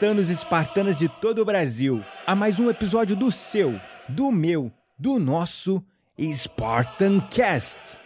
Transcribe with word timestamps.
Espartanos 0.00 0.30
e 0.30 0.32
espartanas 0.32 0.98
de 0.98 1.08
todo 1.10 1.42
o 1.42 1.44
Brasil, 1.44 2.02
a 2.26 2.34
mais 2.34 2.58
um 2.58 2.70
episódio 2.70 3.14
do 3.14 3.30
seu, 3.30 3.78
do 4.08 4.32
meu, 4.32 4.72
do 4.98 5.18
nosso 5.18 5.84
Spartan 6.18 7.20
Cast. 7.28 7.98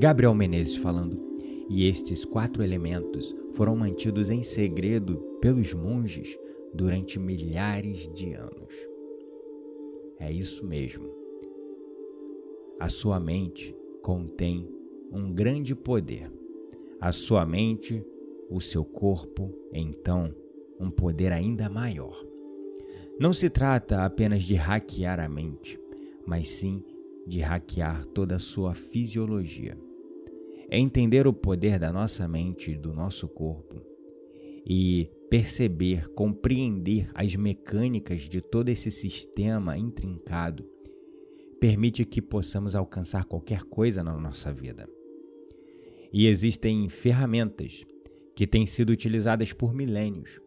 Gabriel 0.00 0.34
Menezes 0.34 0.74
falando. 0.74 1.31
E 1.68 1.88
estes 1.88 2.24
quatro 2.24 2.62
elementos 2.62 3.34
foram 3.52 3.76
mantidos 3.76 4.30
em 4.30 4.42
segredo 4.42 5.16
pelos 5.40 5.72
monges 5.72 6.38
durante 6.74 7.18
milhares 7.18 8.12
de 8.12 8.32
anos. 8.32 8.74
É 10.18 10.30
isso 10.30 10.64
mesmo. 10.64 11.10
A 12.78 12.88
sua 12.88 13.20
mente 13.20 13.74
contém 14.02 14.68
um 15.10 15.32
grande 15.32 15.74
poder. 15.74 16.30
A 17.00 17.12
sua 17.12 17.44
mente, 17.44 18.04
o 18.48 18.60
seu 18.60 18.84
corpo, 18.84 19.52
então, 19.72 20.34
um 20.78 20.90
poder 20.90 21.32
ainda 21.32 21.68
maior. 21.68 22.24
Não 23.18 23.32
se 23.32 23.50
trata 23.50 24.04
apenas 24.04 24.42
de 24.42 24.54
hackear 24.54 25.20
a 25.20 25.28
mente, 25.28 25.78
mas 26.26 26.48
sim 26.48 26.82
de 27.26 27.40
hackear 27.40 28.04
toda 28.06 28.36
a 28.36 28.40
sua 28.40 28.74
fisiologia. 28.74 29.76
É 30.72 30.78
entender 30.78 31.26
o 31.26 31.34
poder 31.34 31.78
da 31.78 31.92
nossa 31.92 32.26
mente 32.26 32.70
e 32.70 32.78
do 32.78 32.94
nosso 32.94 33.28
corpo 33.28 33.78
e 34.66 35.06
perceber, 35.28 36.08
compreender 36.14 37.10
as 37.12 37.36
mecânicas 37.36 38.22
de 38.22 38.40
todo 38.40 38.70
esse 38.70 38.90
sistema 38.90 39.76
intrincado 39.76 40.66
permite 41.60 42.06
que 42.06 42.22
possamos 42.22 42.74
alcançar 42.74 43.26
qualquer 43.26 43.64
coisa 43.64 44.02
na 44.02 44.16
nossa 44.16 44.50
vida. 44.50 44.88
E 46.10 46.26
existem 46.26 46.88
ferramentas 46.88 47.84
que 48.34 48.46
têm 48.46 48.64
sido 48.64 48.94
utilizadas 48.94 49.52
por 49.52 49.74
milênios. 49.74 50.40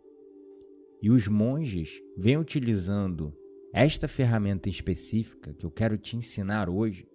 E 1.03 1.11
os 1.11 1.27
monges 1.27 2.01
vêm 2.17 2.35
utilizando 2.35 3.31
esta 3.71 4.07
ferramenta 4.07 4.69
específica 4.69 5.53
que 5.53 5.67
eu 5.67 5.69
quero 5.69 5.99
te 5.99 6.17
ensinar 6.17 6.67
hoje 6.67 7.07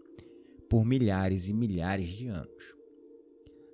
por 0.68 0.84
milhares 0.84 1.48
e 1.48 1.52
milhares 1.52 2.10
de 2.10 2.28
anos. 2.28 2.79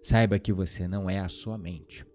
Saiba 0.08 0.38
que 0.38 0.52
você 0.52 0.86
não 0.86 1.10
é 1.10 1.18
a 1.18 1.28
sua 1.28 1.58
mente. 1.58 2.06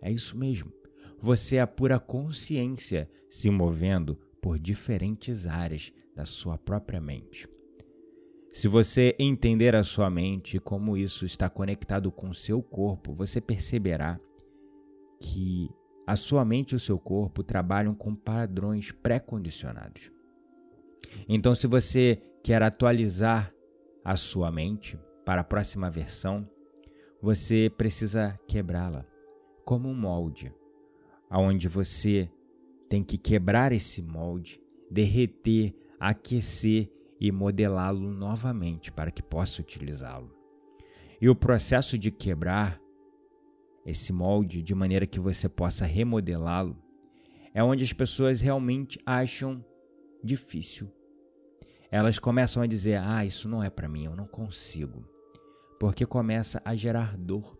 É 0.00 0.10
isso 0.10 0.34
mesmo. 0.34 0.72
Você 1.20 1.56
é 1.56 1.60
a 1.60 1.66
pura 1.66 2.00
consciência 2.00 3.06
se 3.28 3.50
movendo 3.50 4.18
por 4.40 4.58
diferentes 4.58 5.46
áreas 5.46 5.92
da 6.16 6.24
sua 6.24 6.56
própria 6.56 7.02
mente. 7.02 7.46
Se 8.50 8.66
você 8.66 9.14
entender 9.18 9.76
a 9.76 9.84
sua 9.84 10.08
mente 10.08 10.56
e 10.56 10.58
como 10.58 10.96
isso 10.96 11.26
está 11.26 11.50
conectado 11.50 12.10
com 12.10 12.30
o 12.30 12.34
seu 12.34 12.62
corpo, 12.62 13.12
você 13.12 13.42
perceberá 13.42 14.18
que 15.20 15.68
a 16.06 16.16
sua 16.16 16.46
mente 16.46 16.72
e 16.72 16.76
o 16.76 16.80
seu 16.80 16.98
corpo 16.98 17.42
trabalham 17.42 17.94
com 17.94 18.14
padrões 18.14 18.90
pré-condicionados. 18.90 20.10
Então, 21.28 21.54
se 21.54 21.66
você 21.66 22.22
quer 22.42 22.62
atualizar 22.62 23.52
a 24.02 24.16
sua 24.16 24.50
mente 24.50 24.98
para 25.26 25.42
a 25.42 25.44
próxima 25.44 25.90
versão, 25.90 26.48
você 27.20 27.70
precisa 27.76 28.34
quebrá-la 28.46 29.04
como 29.64 29.88
um 29.88 29.94
molde, 29.94 30.52
aonde 31.28 31.68
você 31.68 32.30
tem 32.88 33.02
que 33.02 33.18
quebrar 33.18 33.72
esse 33.72 34.00
molde, 34.00 34.60
derreter, 34.90 35.74
aquecer 35.98 36.90
e 37.20 37.30
modelá-lo 37.32 38.12
novamente 38.12 38.90
para 38.92 39.10
que 39.10 39.22
possa 39.22 39.60
utilizá-lo. 39.60 40.32
E 41.20 41.28
o 41.28 41.34
processo 41.34 41.98
de 41.98 42.10
quebrar 42.10 42.80
esse 43.84 44.12
molde 44.12 44.62
de 44.62 44.74
maneira 44.74 45.06
que 45.06 45.18
você 45.18 45.48
possa 45.48 45.84
remodelá-lo 45.84 46.76
é 47.52 47.62
onde 47.62 47.82
as 47.82 47.92
pessoas 47.92 48.40
realmente 48.40 49.00
acham 49.04 49.64
difícil. 50.22 50.88
Elas 51.90 52.18
começam 52.18 52.62
a 52.62 52.66
dizer: 52.66 53.00
"Ah, 53.02 53.24
isso 53.24 53.48
não 53.48 53.62
é 53.62 53.68
para 53.68 53.88
mim, 53.88 54.04
eu 54.04 54.14
não 54.14 54.26
consigo" 54.26 55.17
porque 55.78 56.04
começa 56.04 56.60
a 56.64 56.74
gerar 56.74 57.16
dor, 57.16 57.56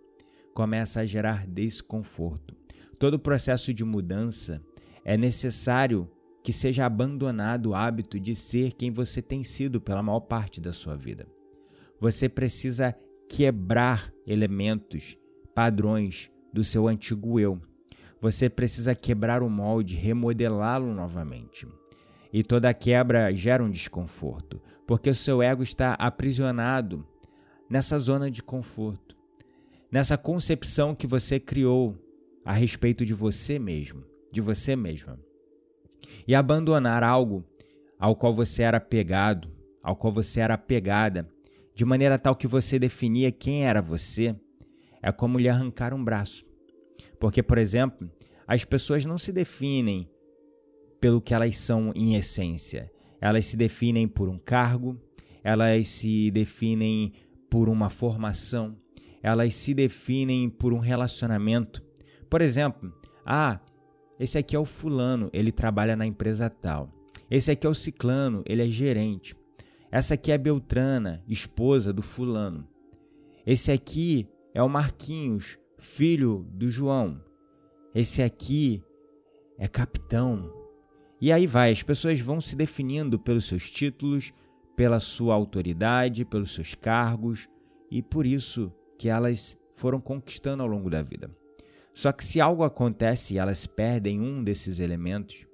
começa 0.52 1.00
a 1.00 1.04
gerar 1.06 1.46
desconforto. 1.46 2.54
Todo 2.98 3.18
processo 3.18 3.72
de 3.72 3.84
mudança 3.84 4.60
é 5.04 5.16
necessário 5.16 6.10
que 6.42 6.52
seja 6.52 6.84
abandonado 6.84 7.66
o 7.66 7.74
hábito 7.74 8.18
de 8.18 8.34
ser 8.34 8.72
quem 8.72 8.90
você 8.90 9.22
tem 9.22 9.44
sido 9.44 9.80
pela 9.80 10.02
maior 10.02 10.20
parte 10.20 10.60
da 10.60 10.72
sua 10.72 10.96
vida. 10.96 11.26
Você 12.00 12.28
precisa 12.28 12.94
quebrar 13.28 14.12
elementos, 14.26 15.16
padrões 15.54 16.30
do 16.52 16.64
seu 16.64 16.88
antigo 16.88 17.38
eu. 17.38 17.60
Você 18.20 18.48
precisa 18.48 18.94
quebrar 18.94 19.42
o 19.42 19.50
molde, 19.50 19.94
remodelá-lo 19.94 20.92
novamente. 20.92 21.68
E 22.32 22.42
toda 22.42 22.74
quebra 22.74 23.32
gera 23.32 23.62
um 23.62 23.70
desconforto, 23.70 24.60
porque 24.86 25.08
o 25.08 25.14
seu 25.14 25.42
ego 25.42 25.62
está 25.62 25.94
aprisionado 25.94 27.06
nessa 27.68 27.98
zona 27.98 28.30
de 28.30 28.42
conforto, 28.42 29.16
nessa 29.90 30.16
concepção 30.16 30.94
que 30.94 31.06
você 31.06 31.38
criou 31.38 31.96
a 32.44 32.52
respeito 32.52 33.04
de 33.04 33.12
você 33.12 33.58
mesmo, 33.58 34.04
de 34.32 34.40
você 34.40 34.74
mesma. 34.74 35.18
E 36.26 36.34
abandonar 36.34 37.02
algo 37.02 37.44
ao 37.98 38.14
qual 38.16 38.34
você 38.34 38.62
era 38.62 38.78
apegado, 38.78 39.50
ao 39.82 39.96
qual 39.96 40.12
você 40.12 40.40
era 40.40 40.54
apegada, 40.54 41.28
de 41.74 41.84
maneira 41.84 42.18
tal 42.18 42.34
que 42.34 42.46
você 42.46 42.78
definia 42.78 43.30
quem 43.30 43.64
era 43.66 43.82
você, 43.82 44.34
é 45.02 45.12
como 45.12 45.38
lhe 45.38 45.48
arrancar 45.48 45.94
um 45.94 46.02
braço. 46.02 46.44
Porque, 47.20 47.42
por 47.42 47.58
exemplo, 47.58 48.10
as 48.46 48.64
pessoas 48.64 49.04
não 49.04 49.18
se 49.18 49.32
definem 49.32 50.08
pelo 51.00 51.20
que 51.20 51.34
elas 51.34 51.56
são 51.58 51.92
em 51.94 52.14
essência. 52.16 52.90
Elas 53.20 53.46
se 53.46 53.56
definem 53.56 54.08
por 54.08 54.28
um 54.28 54.38
cargo, 54.38 55.00
elas 55.42 55.88
se 55.88 56.30
definem 56.30 57.12
por 57.50 57.68
uma 57.68 57.90
formação, 57.90 58.76
elas 59.22 59.54
se 59.54 59.74
definem 59.74 60.48
por 60.48 60.72
um 60.72 60.78
relacionamento. 60.78 61.82
Por 62.28 62.40
exemplo, 62.40 62.92
ah, 63.24 63.60
esse 64.18 64.38
aqui 64.38 64.56
é 64.56 64.58
o 64.58 64.64
fulano, 64.64 65.30
ele 65.32 65.52
trabalha 65.52 65.96
na 65.96 66.06
empresa 66.06 66.50
tal. 66.50 66.92
Esse 67.30 67.50
aqui 67.50 67.66
é 67.66 67.70
o 67.70 67.74
ciclano, 67.74 68.42
ele 68.46 68.62
é 68.62 68.66
gerente. 68.66 69.36
Essa 69.90 70.14
aqui 70.14 70.32
é 70.32 70.38
Beltrana, 70.38 71.22
esposa 71.28 71.92
do 71.92 72.02
fulano. 72.02 72.66
Esse 73.46 73.72
aqui 73.72 74.28
é 74.52 74.62
o 74.62 74.68
Marquinhos, 74.68 75.58
filho 75.78 76.46
do 76.52 76.68
João. 76.68 77.22
Esse 77.94 78.22
aqui 78.22 78.82
é 79.58 79.66
capitão. 79.66 80.52
E 81.20 81.32
aí 81.32 81.46
vai, 81.46 81.72
as 81.72 81.82
pessoas 81.82 82.20
vão 82.20 82.40
se 82.40 82.54
definindo 82.54 83.18
pelos 83.18 83.46
seus 83.46 83.70
títulos, 83.70 84.32
pela 84.78 85.00
sua 85.00 85.34
autoridade, 85.34 86.24
pelos 86.24 86.54
seus 86.54 86.72
cargos 86.72 87.48
e 87.90 88.00
por 88.00 88.24
isso 88.24 88.72
que 88.96 89.08
elas 89.08 89.58
foram 89.74 90.00
conquistando 90.00 90.62
ao 90.62 90.68
longo 90.68 90.88
da 90.88 91.02
vida. 91.02 91.28
Só 91.92 92.12
que 92.12 92.24
se 92.24 92.40
algo 92.40 92.62
acontece 92.62 93.34
e 93.34 93.38
elas 93.38 93.66
perdem 93.66 94.20
um 94.20 94.44
desses 94.44 94.78
elementos, 94.78 95.44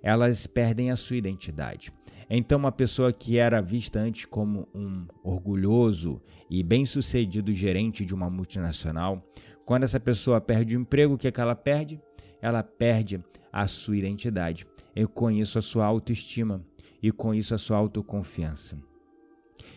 elas 0.00 0.46
perdem 0.46 0.92
a 0.92 0.96
sua 0.96 1.16
identidade. 1.16 1.92
Então, 2.30 2.56
uma 2.56 2.70
pessoa 2.70 3.12
que 3.12 3.36
era 3.36 3.60
vista 3.60 3.98
antes 3.98 4.26
como 4.26 4.68
um 4.72 5.08
orgulhoso 5.24 6.22
e 6.48 6.62
bem-sucedido 6.62 7.52
gerente 7.52 8.06
de 8.06 8.14
uma 8.14 8.30
multinacional, 8.30 9.28
quando 9.66 9.82
essa 9.82 9.98
pessoa 9.98 10.40
perde 10.40 10.76
o 10.76 10.80
emprego, 10.80 11.14
o 11.14 11.18
que, 11.18 11.26
é 11.26 11.32
que 11.32 11.40
ela 11.40 11.56
perde? 11.56 12.00
Ela 12.40 12.62
perde 12.62 13.20
a 13.52 13.66
sua 13.66 13.96
identidade. 13.96 14.64
Eu 14.94 15.08
conheço 15.08 15.58
a 15.58 15.62
sua 15.62 15.84
autoestima 15.84 16.64
e 17.02 17.10
com 17.10 17.34
isso 17.34 17.54
a 17.54 17.58
sua 17.58 17.76
autoconfiança. 17.76 18.78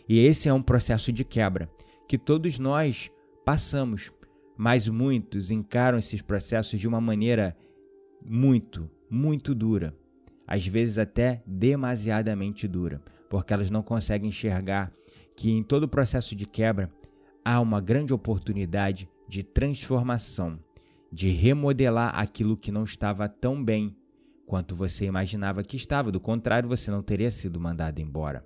E 0.07 0.19
esse 0.19 0.47
é 0.47 0.53
um 0.53 0.61
processo 0.61 1.11
de 1.11 1.23
quebra 1.23 1.69
que 2.07 2.17
todos 2.17 2.59
nós 2.59 3.11
passamos, 3.43 4.11
mas 4.55 4.87
muitos 4.87 5.49
encaram 5.49 5.97
esses 5.97 6.21
processos 6.21 6.79
de 6.79 6.87
uma 6.87 7.01
maneira 7.01 7.57
muito, 8.23 8.89
muito 9.09 9.55
dura, 9.55 9.95
às 10.47 10.65
vezes 10.65 10.97
até 10.97 11.41
demasiadamente 11.45 12.67
dura, 12.67 13.01
porque 13.29 13.53
elas 13.53 13.71
não 13.71 13.81
conseguem 13.81 14.29
enxergar 14.29 14.91
que 15.35 15.49
em 15.51 15.63
todo 15.63 15.83
o 15.83 15.89
processo 15.89 16.35
de 16.35 16.45
quebra 16.45 16.91
há 17.43 17.59
uma 17.59 17.81
grande 17.81 18.13
oportunidade 18.13 19.09
de 19.27 19.43
transformação, 19.43 20.59
de 21.11 21.29
remodelar 21.29 22.17
aquilo 22.17 22.57
que 22.57 22.71
não 22.71 22.83
estava 22.83 23.27
tão 23.27 23.63
bem 23.63 23.95
quanto 24.45 24.75
você 24.75 25.05
imaginava 25.05 25.63
que 25.63 25.75
estava, 25.75 26.11
do 26.11 26.19
contrário, 26.19 26.69
você 26.69 26.91
não 26.91 27.01
teria 27.01 27.31
sido 27.31 27.59
mandado 27.59 27.99
embora. 27.99 28.45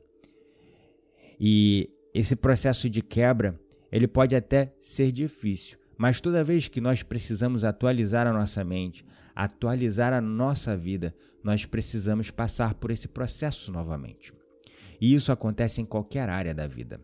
E 1.39 1.89
esse 2.13 2.35
processo 2.35 2.89
de 2.89 3.01
quebra, 3.01 3.59
ele 3.91 4.07
pode 4.07 4.35
até 4.35 4.73
ser 4.81 5.11
difícil, 5.11 5.77
mas 5.97 6.19
toda 6.19 6.43
vez 6.43 6.67
que 6.67 6.81
nós 6.81 7.03
precisamos 7.03 7.63
atualizar 7.63 8.27
a 8.27 8.33
nossa 8.33 8.63
mente, 8.63 9.05
atualizar 9.35 10.13
a 10.13 10.21
nossa 10.21 10.75
vida, 10.75 11.15
nós 11.43 11.65
precisamos 11.65 12.29
passar 12.29 12.73
por 12.73 12.91
esse 12.91 13.07
processo 13.07 13.71
novamente. 13.71 14.33
E 14.99 15.13
isso 15.13 15.31
acontece 15.31 15.81
em 15.81 15.85
qualquer 15.85 16.29
área 16.29 16.53
da 16.53 16.67
vida. 16.67 16.99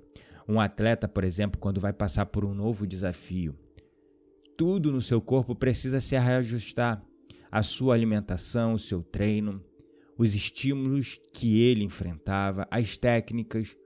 Um 0.48 0.60
atleta, 0.60 1.08
por 1.08 1.24
exemplo, 1.24 1.60
quando 1.60 1.80
vai 1.80 1.94
passar 1.94 2.26
por 2.26 2.44
um 2.44 2.54
novo 2.54 2.86
desafio, 2.86 3.56
tudo 4.58 4.92
no 4.92 5.02
seu 5.02 5.22
corpo 5.22 5.56
precisa 5.56 6.00
se 6.02 6.18
reajustar. 6.18 7.04
A 7.56 7.64
sua 7.64 7.94
alimentação, 7.94 8.74
o 8.74 8.78
seu 8.78 9.02
treino, 9.02 9.64
os 10.18 10.36
estímulos 10.36 11.22
que 11.32 11.62
ele 11.62 11.86
enfrentava, 11.86 12.68
as 12.70 12.98
técnicas, 12.98 13.78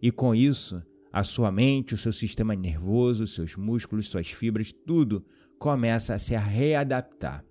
e 0.00 0.10
com 0.10 0.34
isso, 0.34 0.82
a 1.12 1.22
sua 1.22 1.52
mente, 1.52 1.92
o 1.92 1.98
seu 1.98 2.14
sistema 2.14 2.56
nervoso, 2.56 3.26
seus 3.26 3.56
músculos, 3.56 4.06
suas 4.06 4.30
fibras, 4.30 4.72
tudo 4.72 5.22
começa 5.58 6.14
a 6.14 6.18
se 6.18 6.34
readaptar. 6.34 7.44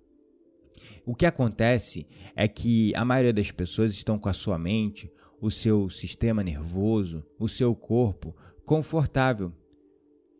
O 1.06 1.14
que 1.14 1.24
acontece 1.24 2.04
é 2.34 2.48
que 2.48 2.92
a 2.96 3.04
maioria 3.04 3.32
das 3.32 3.52
pessoas 3.52 3.92
estão 3.92 4.18
com 4.18 4.28
a 4.28 4.32
sua 4.32 4.58
mente, 4.58 5.08
o 5.40 5.52
seu 5.52 5.88
sistema 5.88 6.42
nervoso, 6.42 7.24
o 7.38 7.48
seu 7.48 7.76
corpo 7.76 8.34
confortável. 8.64 9.52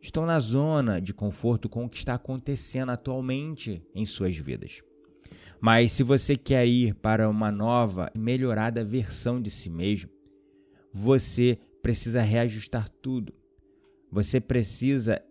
Estão 0.01 0.25
na 0.25 0.41
zona 0.41 0.99
de 0.99 1.13
conforto 1.13 1.69
com 1.69 1.85
o 1.85 1.89
que 1.89 1.95
está 1.95 2.15
acontecendo 2.15 2.89
atualmente 2.89 3.81
em 3.95 4.05
suas 4.05 4.35
vidas. 4.35 4.83
Mas 5.61 5.91
se 5.91 6.01
você 6.01 6.35
quer 6.35 6.65
ir 6.65 6.95
para 6.95 7.29
uma 7.29 7.51
nova, 7.51 8.11
melhorada 8.15 8.83
versão 8.83 9.39
de 9.39 9.51
si 9.51 9.69
mesmo, 9.69 10.09
você 10.91 11.59
precisa 11.83 12.19
reajustar 12.19 12.89
tudo. 12.89 13.31
Você 14.11 14.41
precisa 14.41 15.21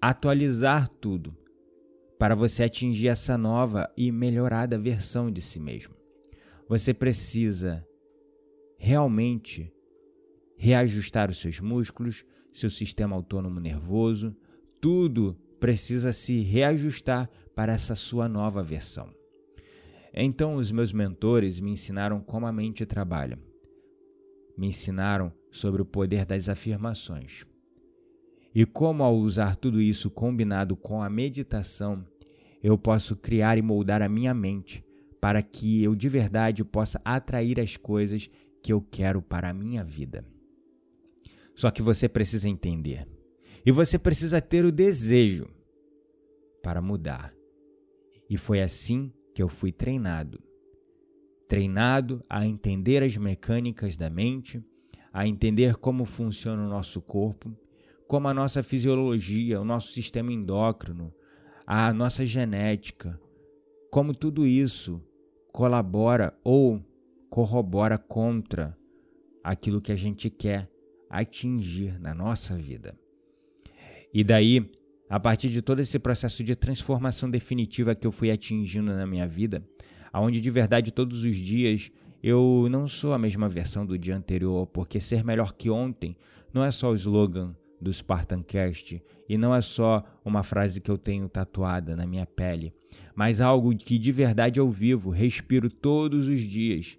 atualizar 0.00 0.88
tudo 0.88 1.36
para 2.18 2.34
você 2.34 2.64
atingir 2.64 3.08
essa 3.08 3.38
nova 3.38 3.88
e 3.96 4.10
melhorada 4.10 4.76
versão 4.76 5.30
de 5.30 5.40
si 5.40 5.60
mesmo. 5.60 5.94
Você 6.68 6.92
precisa 6.92 7.86
realmente 8.76 9.72
reajustar 10.56 11.30
os 11.30 11.40
seus 11.40 11.60
músculos, 11.60 12.24
seu 12.52 12.68
sistema 12.68 13.14
autônomo 13.14 13.60
nervoso, 13.60 14.34
tudo 14.80 15.38
precisa 15.60 16.12
se 16.12 16.40
reajustar 16.40 17.30
para 17.54 17.72
essa 17.72 17.94
sua 17.94 18.28
nova 18.28 18.62
versão. 18.64 19.19
Então, 20.12 20.56
os 20.56 20.72
meus 20.72 20.92
mentores 20.92 21.60
me 21.60 21.70
ensinaram 21.70 22.20
como 22.20 22.46
a 22.46 22.52
mente 22.52 22.84
trabalha. 22.84 23.38
Me 24.56 24.66
ensinaram 24.66 25.32
sobre 25.50 25.80
o 25.80 25.84
poder 25.84 26.24
das 26.24 26.48
afirmações. 26.48 27.46
E 28.54 28.66
como, 28.66 29.02
ao 29.04 29.16
usar 29.16 29.56
tudo 29.56 29.80
isso 29.80 30.10
combinado 30.10 30.76
com 30.76 31.02
a 31.02 31.08
meditação, 31.08 32.04
eu 32.62 32.76
posso 32.76 33.16
criar 33.16 33.56
e 33.56 33.62
moldar 33.62 34.02
a 34.02 34.08
minha 34.08 34.34
mente 34.34 34.84
para 35.20 35.42
que 35.42 35.82
eu 35.82 35.94
de 35.94 36.08
verdade 36.08 36.64
possa 36.64 37.00
atrair 37.04 37.60
as 37.60 37.76
coisas 37.76 38.28
que 38.62 38.72
eu 38.72 38.80
quero 38.80 39.22
para 39.22 39.50
a 39.50 39.54
minha 39.54 39.84
vida. 39.84 40.24
Só 41.54 41.70
que 41.70 41.82
você 41.82 42.08
precisa 42.08 42.48
entender. 42.48 43.06
E 43.64 43.70
você 43.70 43.98
precisa 43.98 44.40
ter 44.40 44.64
o 44.64 44.72
desejo 44.72 45.46
para 46.62 46.80
mudar. 46.80 47.34
E 48.28 48.36
foi 48.36 48.62
assim 48.62 49.12
que 49.40 49.42
eu 49.42 49.48
fui 49.48 49.72
treinado. 49.72 50.38
Treinado 51.48 52.22
a 52.28 52.46
entender 52.46 53.02
as 53.02 53.16
mecânicas 53.16 53.96
da 53.96 54.10
mente, 54.10 54.62
a 55.10 55.26
entender 55.26 55.76
como 55.76 56.04
funciona 56.04 56.62
o 56.62 56.68
nosso 56.68 57.00
corpo 57.00 57.50
como 58.06 58.26
a 58.26 58.34
nossa 58.34 58.62
fisiologia, 58.62 59.60
o 59.60 59.64
nosso 59.64 59.92
sistema 59.92 60.32
endócrino, 60.32 61.14
a 61.64 61.92
nossa 61.92 62.26
genética, 62.26 63.18
como 63.88 64.12
tudo 64.12 64.44
isso 64.44 65.00
colabora 65.52 66.36
ou 66.42 66.84
corrobora 67.30 67.96
contra 67.96 68.76
aquilo 69.44 69.80
que 69.80 69.92
a 69.92 69.96
gente 69.96 70.28
quer 70.28 70.68
atingir 71.08 72.00
na 72.00 72.12
nossa 72.12 72.56
vida. 72.56 72.98
E 74.12 74.24
daí, 74.24 74.68
a 75.10 75.18
partir 75.18 75.48
de 75.48 75.60
todo 75.60 75.80
esse 75.80 75.98
processo 75.98 76.44
de 76.44 76.54
transformação 76.54 77.28
definitiva 77.28 77.96
que 77.96 78.06
eu 78.06 78.12
fui 78.12 78.30
atingindo 78.30 78.94
na 78.94 79.04
minha 79.04 79.26
vida, 79.26 79.60
aonde 80.12 80.40
de 80.40 80.50
verdade 80.52 80.92
todos 80.92 81.24
os 81.24 81.34
dias 81.34 81.90
eu 82.22 82.68
não 82.70 82.86
sou 82.86 83.12
a 83.12 83.18
mesma 83.18 83.48
versão 83.48 83.84
do 83.84 83.98
dia 83.98 84.16
anterior, 84.16 84.68
porque 84.68 85.00
ser 85.00 85.24
melhor 85.24 85.52
que 85.54 85.68
ontem 85.68 86.16
não 86.54 86.62
é 86.62 86.70
só 86.70 86.92
o 86.92 86.94
slogan 86.94 87.56
do 87.80 87.92
Spartancast 87.92 89.02
e 89.28 89.36
não 89.36 89.52
é 89.52 89.60
só 89.60 90.04
uma 90.24 90.44
frase 90.44 90.80
que 90.80 90.90
eu 90.90 90.98
tenho 90.98 91.28
tatuada 91.28 91.96
na 91.96 92.06
minha 92.06 92.26
pele, 92.26 92.72
mas 93.12 93.40
algo 93.40 93.76
que 93.76 93.98
de 93.98 94.12
verdade 94.12 94.60
eu 94.60 94.70
vivo, 94.70 95.10
respiro 95.10 95.68
todos 95.68 96.28
os 96.28 96.40
dias. 96.40 96.96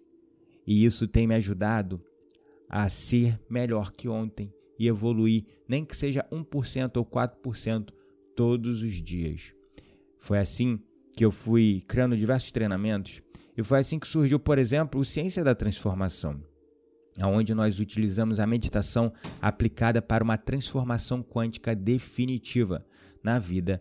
E 0.67 0.83
isso 0.83 1.07
tem 1.07 1.25
me 1.25 1.35
ajudado 1.35 2.01
a 2.67 2.89
ser 2.89 3.39
melhor 3.49 3.93
que 3.93 4.09
ontem 4.09 4.51
e 4.77 4.87
evoluir, 4.87 5.45
nem 5.65 5.85
que 5.85 5.95
seja 5.95 6.25
1% 6.31 6.97
ou 6.97 7.05
4% 7.05 8.00
todos 8.41 8.81
os 8.81 8.93
dias. 8.93 9.53
Foi 10.17 10.39
assim 10.39 10.79
que 11.15 11.23
eu 11.23 11.29
fui 11.29 11.83
criando 11.87 12.17
diversos 12.17 12.49
treinamentos 12.49 13.21
e 13.55 13.61
foi 13.61 13.77
assim 13.77 13.99
que 13.99 14.07
surgiu, 14.07 14.39
por 14.39 14.57
exemplo, 14.57 14.99
o 14.99 15.05
Ciência 15.05 15.43
da 15.43 15.53
Transformação 15.53 16.41
onde 17.23 17.53
nós 17.53 17.79
utilizamos 17.79 18.39
a 18.39 18.47
meditação 18.47 19.13
aplicada 19.39 20.01
para 20.01 20.23
uma 20.23 20.39
transformação 20.39 21.21
quântica 21.21 21.75
definitiva 21.75 22.83
na 23.23 23.37
vida 23.37 23.79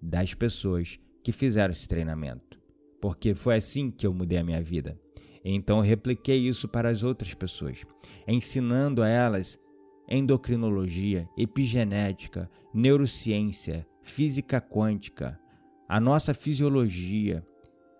das 0.00 0.34
pessoas 0.34 1.00
que 1.24 1.32
fizeram 1.32 1.72
esse 1.72 1.88
treinamento. 1.88 2.60
Porque 3.00 3.34
foi 3.34 3.56
assim 3.56 3.90
que 3.90 4.06
eu 4.06 4.14
mudei 4.14 4.38
a 4.38 4.44
minha 4.44 4.62
vida. 4.62 4.96
Então 5.44 5.78
eu 5.78 5.82
repliquei 5.82 6.46
isso 6.46 6.68
para 6.68 6.90
as 6.90 7.02
outras 7.02 7.34
pessoas, 7.34 7.84
ensinando 8.28 9.02
a 9.02 9.08
elas 9.08 9.58
endocrinologia, 10.08 11.28
epigenética, 11.36 12.48
neurociência, 12.72 13.86
física 14.06 14.60
quântica, 14.60 15.38
a 15.88 16.00
nossa 16.00 16.32
fisiologia, 16.32 17.44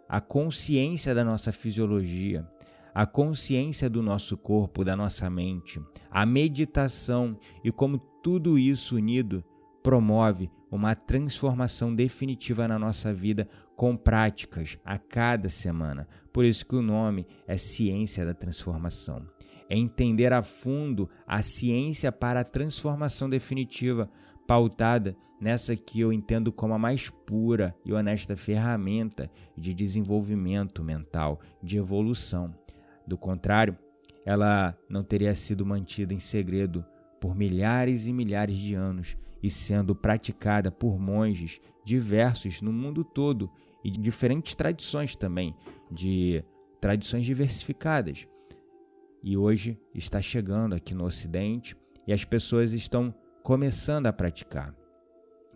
a 0.08 0.20
consciência 0.20 1.14
da 1.14 1.24
nossa 1.24 1.52
fisiologia, 1.52 2.46
a 2.94 3.04
consciência 3.04 3.90
do 3.90 4.02
nosso 4.02 4.36
corpo, 4.36 4.84
da 4.84 4.96
nossa 4.96 5.28
mente, 5.28 5.80
a 6.10 6.24
meditação 6.24 7.38
e 7.62 7.70
como 7.70 7.98
tudo 8.22 8.58
isso 8.58 8.96
unido 8.96 9.44
promove 9.82 10.50
uma 10.70 10.94
transformação 10.94 11.94
definitiva 11.94 12.66
na 12.66 12.78
nossa 12.78 13.12
vida 13.12 13.48
com 13.76 13.96
práticas 13.96 14.78
a 14.84 14.98
cada 14.98 15.48
semana. 15.48 16.08
Por 16.32 16.44
isso 16.44 16.64
que 16.64 16.74
o 16.74 16.82
nome 16.82 17.26
é 17.46 17.56
Ciência 17.56 18.24
da 18.24 18.34
Transformação. 18.34 19.26
É 19.68 19.76
entender 19.76 20.32
a 20.32 20.42
fundo 20.42 21.08
a 21.26 21.42
ciência 21.42 22.10
para 22.10 22.40
a 22.40 22.44
transformação 22.44 23.28
definitiva, 23.28 24.08
pautada 24.46 25.16
nessa 25.40 25.76
que 25.76 26.00
eu 26.00 26.12
entendo 26.12 26.50
como 26.50 26.74
a 26.74 26.78
mais 26.78 27.10
pura 27.10 27.74
e 27.84 27.92
honesta 27.92 28.36
ferramenta 28.36 29.30
de 29.56 29.74
desenvolvimento 29.74 30.82
mental, 30.82 31.40
de 31.62 31.76
evolução. 31.76 32.54
Do 33.06 33.18
contrário, 33.18 33.76
ela 34.24 34.76
não 34.88 35.04
teria 35.04 35.34
sido 35.34 35.64
mantida 35.64 36.12
em 36.12 36.18
segredo 36.18 36.84
por 37.20 37.34
milhares 37.34 38.06
e 38.06 38.12
milhares 38.12 38.58
de 38.58 38.74
anos 38.74 39.16
e 39.42 39.50
sendo 39.50 39.94
praticada 39.94 40.70
por 40.70 40.98
monges 40.98 41.60
diversos 41.84 42.60
no 42.60 42.72
mundo 42.72 43.04
todo 43.04 43.50
e 43.84 43.90
de 43.90 44.00
diferentes 44.00 44.54
tradições 44.54 45.14
também, 45.14 45.54
de 45.90 46.42
tradições 46.80 47.24
diversificadas. 47.24 48.26
E 49.22 49.36
hoje 49.36 49.78
está 49.94 50.20
chegando 50.20 50.74
aqui 50.74 50.94
no 50.94 51.04
Ocidente 51.04 51.76
e 52.06 52.12
as 52.12 52.24
pessoas 52.24 52.72
estão 52.72 53.14
começando 53.46 54.06
a 54.06 54.12
praticar. 54.12 54.74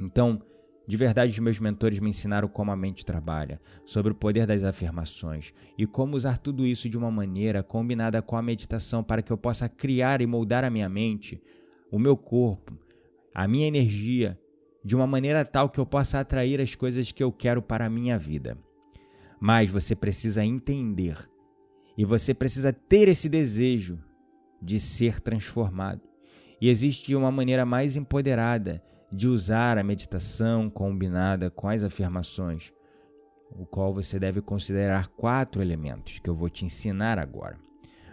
Então, 0.00 0.40
De 0.90 0.96
verdade, 0.96 1.40
meus 1.40 1.60
mentores 1.60 2.00
me 2.00 2.10
ensinaram 2.10 2.48
como 2.48 2.72
a 2.72 2.76
mente 2.76 3.06
trabalha, 3.06 3.60
sobre 3.86 4.10
o 4.10 4.14
poder 4.14 4.44
das 4.44 4.64
afirmações 4.64 5.54
e 5.78 5.86
como 5.86 6.16
usar 6.16 6.36
tudo 6.36 6.66
isso 6.66 6.88
de 6.88 6.98
uma 6.98 7.12
maneira 7.12 7.62
combinada 7.62 8.20
com 8.20 8.36
a 8.36 8.42
meditação 8.42 9.00
para 9.04 9.22
que 9.22 9.32
eu 9.32 9.38
possa 9.38 9.68
criar 9.68 10.20
e 10.20 10.26
moldar 10.26 10.64
a 10.64 10.70
minha 10.70 10.88
mente, 10.88 11.40
o 11.92 11.98
meu 11.98 12.16
corpo, 12.16 12.76
a 13.32 13.46
minha 13.46 13.68
energia, 13.68 14.36
de 14.84 14.96
uma 14.96 15.06
maneira 15.06 15.44
tal 15.44 15.70
que 15.70 15.78
eu 15.78 15.86
possa 15.86 16.18
atrair 16.18 16.60
as 16.60 16.74
coisas 16.74 17.12
que 17.12 17.22
eu 17.22 17.30
quero 17.30 17.62
para 17.62 17.86
a 17.86 17.90
minha 17.90 18.18
vida. 18.18 18.58
Mas 19.38 19.70
você 19.70 19.94
precisa 19.94 20.44
entender 20.44 21.16
e 21.96 22.04
você 22.04 22.34
precisa 22.34 22.72
ter 22.72 23.06
esse 23.06 23.28
desejo 23.28 23.96
de 24.60 24.80
ser 24.80 25.20
transformado. 25.20 26.09
E 26.60 26.68
existe 26.68 27.14
uma 27.14 27.30
maneira 27.30 27.64
mais 27.64 27.96
empoderada 27.96 28.82
de 29.10 29.26
usar 29.26 29.78
a 29.78 29.82
meditação 29.82 30.68
combinada 30.68 31.50
com 31.50 31.68
as 31.68 31.82
afirmações, 31.82 32.72
o 33.50 33.66
qual 33.66 33.94
você 33.94 34.18
deve 34.18 34.40
considerar 34.40 35.08
quatro 35.08 35.62
elementos 35.62 36.18
que 36.18 36.28
eu 36.28 36.34
vou 36.34 36.50
te 36.50 36.64
ensinar 36.64 37.18
agora. 37.18 37.58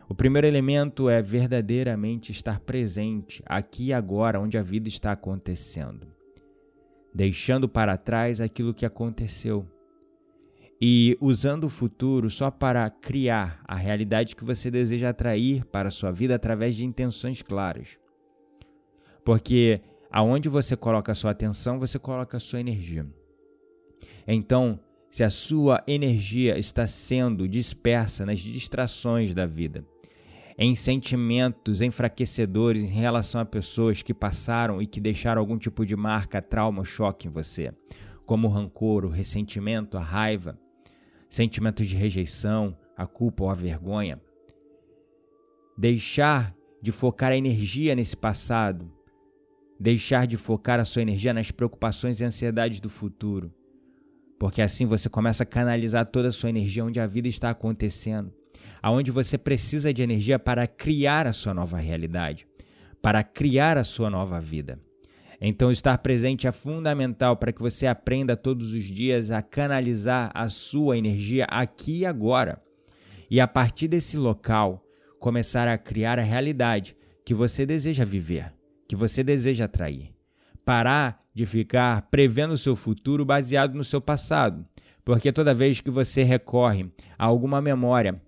O 0.10 0.16
primeiro 0.16 0.48
elemento 0.48 1.10
é 1.10 1.22
verdadeiramente 1.22 2.32
estar 2.32 2.62
presente 2.62 3.44
aqui 3.46 3.88
e 3.88 3.94
agora, 3.94 4.40
onde 4.40 4.58
a 4.58 4.64
vida 4.64 4.88
está 4.88 5.12
acontecendo, 5.12 6.08
deixando 7.14 7.68
para 7.68 7.98
trás 7.98 8.40
aquilo 8.40 8.74
que 8.74 8.86
aconteceu 8.86 9.68
e 10.80 11.18
usando 11.20 11.66
o 11.66 11.70
futuro 11.70 12.30
só 12.30 12.50
para 12.50 12.90
criar 12.90 13.60
a 13.68 13.76
realidade 13.76 14.36
que 14.36 14.46
você 14.46 14.72
deseja 14.72 15.10
atrair 15.10 15.66
para 15.66 15.90
a 15.90 15.92
sua 15.92 16.12
vida 16.12 16.36
através 16.36 16.76
de 16.76 16.86
intenções 16.86 17.42
claras. 17.42 18.00
Porque 19.28 19.82
aonde 20.10 20.48
você 20.48 20.78
coloca 20.78 21.12
a 21.12 21.16
sua 21.16 21.32
atenção, 21.32 21.78
você 21.78 22.00
coloca 22.00 22.38
a 22.38 22.40
sua 22.40 22.62
energia. 22.62 23.06
Então, 24.26 24.80
se 25.12 25.22
a 25.22 25.30
sua 25.30 25.84
energia 25.86 26.58
está 26.58 26.88
sendo 26.88 27.46
dispersa 27.46 28.26
nas 28.26 28.40
distrações 28.40 29.34
da 29.34 29.46
vida, 29.46 29.86
em 30.58 30.74
sentimentos 30.76 31.82
enfraquecedores 31.82 32.82
em 32.82 32.88
relação 32.88 33.42
a 33.42 33.46
pessoas 33.46 34.02
que 34.02 34.14
passaram 34.14 34.82
e 34.82 34.88
que 34.88 35.02
deixaram 35.02 35.42
algum 35.42 35.58
tipo 35.58 35.86
de 35.86 35.98
marca, 35.98 36.42
trauma, 36.42 36.86
choque 36.86 37.28
em 37.28 37.32
você, 37.32 37.74
como 38.26 38.48
o 38.48 38.50
rancor, 38.50 39.04
o 39.04 39.10
ressentimento, 39.10 39.98
a 39.98 40.02
raiva, 40.02 40.58
sentimentos 41.28 41.86
de 41.86 41.98
rejeição, 41.98 42.78
a 42.96 43.06
culpa 43.06 43.44
ou 43.44 43.50
a 43.50 43.56
vergonha. 43.56 44.22
Deixar 45.78 46.56
de 46.82 46.94
focar 46.94 47.34
a 47.34 47.38
energia 47.38 47.94
nesse 47.94 48.16
passado 48.16 48.96
deixar 49.80 50.26
de 50.26 50.38
focar 50.38 50.80
a 50.80 50.86
sua 50.86 51.02
energia 51.02 51.34
nas 51.34 51.52
preocupações 51.52 52.20
e 52.20 52.26
ansiedades 52.26 52.80
do 52.80 52.90
futuro. 52.90 53.54
Porque 54.40 54.62
assim 54.62 54.86
você 54.86 55.10
começa 55.10 55.44
a 55.44 55.46
canalizar 55.46 56.06
toda 56.06 56.30
a 56.30 56.32
sua 56.32 56.50
energia 56.50 56.86
onde 56.86 57.00
a 57.00 57.08
vida 57.08 57.28
está 57.28 57.50
acontecendo, 57.50 58.32
aonde 58.82 59.12
você 59.12 59.38
precisa 59.38 59.94
de 59.94 60.02
energia 60.02 60.38
para 60.38 60.68
criar 60.68 61.26
a 61.28 61.34
sua 61.34 61.54
nova 61.54 61.78
realidade, 61.78 62.48
para 63.02 63.24
criar 63.24 63.78
a 63.78 63.84
sua 63.84 64.10
nova 64.10 64.40
vida. 64.40 64.80
Então, 65.40 65.72
estar 65.72 65.96
presente 66.00 66.48
é 66.48 66.52
fundamental 66.52 67.38
para 67.38 67.52
que 67.52 67.62
você 67.62 67.86
aprenda 67.86 68.36
todos 68.36 68.74
os 68.74 68.84
dias 68.84 69.30
a 69.30 69.40
canalizar 69.40 70.32
a 70.34 70.50
sua 70.50 70.98
energia 70.98 71.46
aqui 71.46 72.00
e 72.00 72.06
agora. 72.08 72.60
E 73.30 73.40
a 73.40 73.48
partir 73.48 73.88
desse 73.88 74.18
local, 74.18 74.84
começar 75.20 75.68
a 75.68 75.78
criar 75.78 76.18
a 76.18 76.24
realidade 76.24 76.98
que 77.24 77.36
você 77.36 77.68
deseja 77.68 78.04
viver 78.04 78.57
que 78.88 78.96
você 78.96 79.24
deseja 79.24 79.66
atrair. 79.66 80.12
Parar 80.66 81.20
de 81.34 81.46
ficar 81.46 82.04
prevendo 82.10 82.54
o 82.54 82.58
seu 82.58 82.76
futuro 82.76 83.24
baseado 83.26 83.74
no 83.76 83.84
seu 83.84 84.02
passado, 84.02 84.66
porque 85.06 85.32
toda 85.32 85.54
vez 85.54 85.80
que 85.80 85.90
você 85.90 86.24
recorre 86.24 86.92
a 87.18 87.26
alguma 87.26 87.62
memória, 87.62 88.22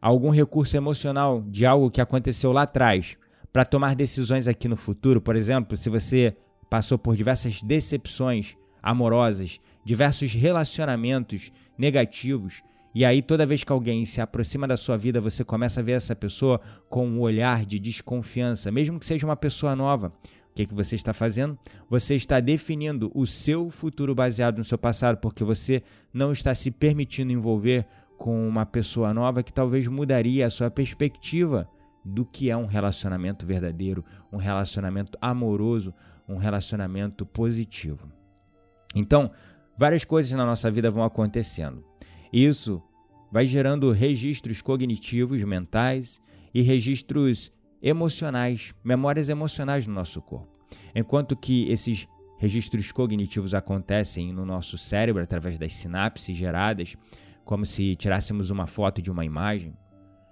a 0.00 0.08
algum 0.08 0.30
recurso 0.30 0.76
emocional 0.76 1.42
de 1.42 1.64
algo 1.64 1.90
que 1.90 2.00
aconteceu 2.00 2.52
lá 2.52 2.62
atrás, 2.62 3.16
para 3.52 3.64
tomar 3.64 3.94
decisões 3.94 4.46
aqui 4.46 4.68
no 4.68 4.76
futuro, 4.76 5.20
por 5.20 5.34
exemplo, 5.34 5.76
se 5.76 5.88
você 5.88 6.36
passou 6.68 6.98
por 6.98 7.16
diversas 7.16 7.62
decepções 7.62 8.56
amorosas, 8.82 9.58
diversos 9.84 10.32
relacionamentos 10.32 11.50
negativos, 11.78 12.62
e 12.98 13.04
aí, 13.04 13.20
toda 13.20 13.44
vez 13.44 13.62
que 13.62 13.70
alguém 13.70 14.06
se 14.06 14.22
aproxima 14.22 14.66
da 14.66 14.74
sua 14.74 14.96
vida, 14.96 15.20
você 15.20 15.44
começa 15.44 15.80
a 15.80 15.82
ver 15.82 15.92
essa 15.92 16.16
pessoa 16.16 16.58
com 16.88 17.06
um 17.06 17.20
olhar 17.20 17.66
de 17.66 17.78
desconfiança, 17.78 18.70
mesmo 18.70 18.98
que 18.98 19.04
seja 19.04 19.26
uma 19.26 19.36
pessoa 19.36 19.76
nova. 19.76 20.14
O 20.50 20.54
que, 20.54 20.64
que 20.64 20.72
você 20.72 20.96
está 20.96 21.12
fazendo? 21.12 21.58
Você 21.90 22.14
está 22.14 22.40
definindo 22.40 23.12
o 23.14 23.26
seu 23.26 23.68
futuro 23.68 24.14
baseado 24.14 24.56
no 24.56 24.64
seu 24.64 24.78
passado, 24.78 25.18
porque 25.18 25.44
você 25.44 25.82
não 26.10 26.32
está 26.32 26.54
se 26.54 26.70
permitindo 26.70 27.30
envolver 27.30 27.86
com 28.16 28.48
uma 28.48 28.64
pessoa 28.64 29.12
nova 29.12 29.42
que 29.42 29.52
talvez 29.52 29.86
mudaria 29.86 30.46
a 30.46 30.50
sua 30.50 30.70
perspectiva 30.70 31.68
do 32.02 32.24
que 32.24 32.48
é 32.48 32.56
um 32.56 32.64
relacionamento 32.64 33.44
verdadeiro, 33.44 34.02
um 34.32 34.38
relacionamento 34.38 35.18
amoroso, 35.20 35.92
um 36.26 36.38
relacionamento 36.38 37.26
positivo. 37.26 38.10
Então, 38.94 39.30
várias 39.76 40.02
coisas 40.02 40.32
na 40.32 40.46
nossa 40.46 40.70
vida 40.70 40.90
vão 40.90 41.04
acontecendo. 41.04 41.84
Isso 42.32 42.82
vai 43.30 43.46
gerando 43.46 43.90
registros 43.90 44.60
cognitivos 44.60 45.42
mentais 45.42 46.20
e 46.54 46.62
registros 46.62 47.52
emocionais, 47.82 48.74
memórias 48.82 49.28
emocionais 49.28 49.86
no 49.86 49.94
nosso 49.94 50.20
corpo. 50.22 50.48
Enquanto 50.94 51.36
que 51.36 51.70
esses 51.70 52.08
registros 52.38 52.92
cognitivos 52.92 53.54
acontecem 53.54 54.32
no 54.32 54.44
nosso 54.44 54.76
cérebro 54.76 55.22
através 55.22 55.58
das 55.58 55.74
sinapses 55.74 56.36
geradas, 56.36 56.96
como 57.44 57.64
se 57.64 57.94
tirássemos 57.96 58.50
uma 58.50 58.66
foto 58.66 59.00
de 59.00 59.10
uma 59.10 59.24
imagem, 59.24 59.74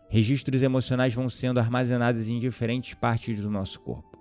registros 0.08 0.62
emocionais 0.62 1.14
vão 1.14 1.28
sendo 1.28 1.60
armazenados 1.60 2.28
em 2.28 2.38
diferentes 2.38 2.94
partes 2.94 3.40
do 3.40 3.50
nosso 3.50 3.80
corpo. 3.80 4.18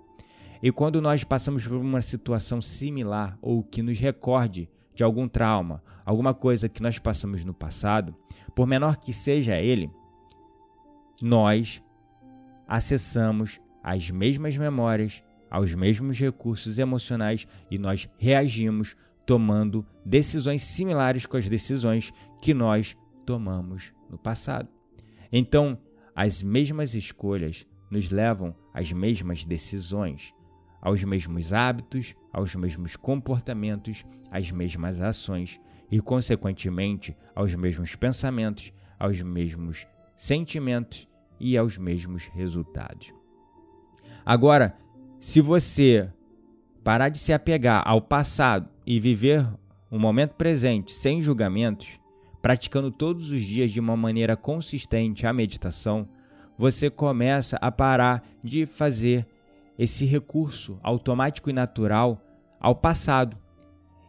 E 0.62 0.72
quando 0.72 1.00
nós 1.00 1.24
passamos 1.24 1.66
por 1.66 1.76
uma 1.76 2.00
situação 2.00 2.60
similar 2.60 3.38
ou 3.42 3.62
que 3.62 3.82
nos 3.82 3.98
recorde 3.98 4.68
de 4.94 5.02
algum 5.02 5.28
trauma, 5.28 5.82
alguma 6.04 6.32
coisa 6.34 6.68
que 6.68 6.82
nós 6.82 6.98
passamos 6.98 7.44
no 7.44 7.52
passado, 7.52 8.14
por 8.54 8.66
menor 8.66 8.96
que 8.96 9.12
seja 9.12 9.56
ele, 9.56 9.90
nós 11.20 11.82
acessamos 12.66 13.60
as 13.82 14.10
mesmas 14.10 14.56
memórias, 14.56 15.22
aos 15.50 15.72
mesmos 15.72 16.18
recursos 16.18 16.78
emocionais 16.78 17.46
e 17.70 17.78
nós 17.78 18.08
reagimos 18.18 18.96
tomando 19.24 19.86
decisões 20.04 20.62
similares 20.62 21.26
com 21.26 21.36
as 21.36 21.48
decisões 21.48 22.12
que 22.40 22.52
nós 22.52 22.96
tomamos 23.24 23.92
no 24.10 24.18
passado. 24.18 24.68
Então, 25.32 25.78
as 26.14 26.42
mesmas 26.42 26.94
escolhas 26.94 27.66
nos 27.90 28.10
levam 28.10 28.54
às 28.72 28.90
mesmas 28.92 29.44
decisões, 29.44 30.34
aos 30.84 31.02
mesmos 31.02 31.50
hábitos, 31.54 32.14
aos 32.30 32.54
mesmos 32.54 32.94
comportamentos, 32.94 34.04
às 34.30 34.50
mesmas 34.50 35.00
ações 35.00 35.58
e, 35.90 35.98
consequentemente, 35.98 37.16
aos 37.34 37.54
mesmos 37.54 37.96
pensamentos, 37.96 38.70
aos 38.98 39.20
mesmos 39.22 39.86
sentimentos 40.14 41.08
e 41.40 41.56
aos 41.56 41.78
mesmos 41.78 42.26
resultados. 42.26 43.12
Agora, 44.26 44.76
se 45.18 45.40
você 45.40 46.12
parar 46.84 47.08
de 47.08 47.18
se 47.18 47.32
apegar 47.32 47.82
ao 47.86 48.02
passado 48.02 48.68
e 48.86 49.00
viver 49.00 49.46
o 49.90 49.98
momento 49.98 50.34
presente 50.34 50.92
sem 50.92 51.22
julgamentos, 51.22 51.88
praticando 52.42 52.90
todos 52.90 53.30
os 53.30 53.40
dias 53.40 53.70
de 53.70 53.80
uma 53.80 53.96
maneira 53.96 54.36
consistente 54.36 55.26
a 55.26 55.32
meditação, 55.32 56.06
você 56.58 56.90
começa 56.90 57.56
a 57.56 57.72
parar 57.72 58.22
de 58.42 58.66
fazer 58.66 59.26
esse 59.78 60.04
recurso 60.04 60.78
automático 60.82 61.50
e 61.50 61.52
natural 61.52 62.20
ao 62.60 62.74
passado. 62.74 63.36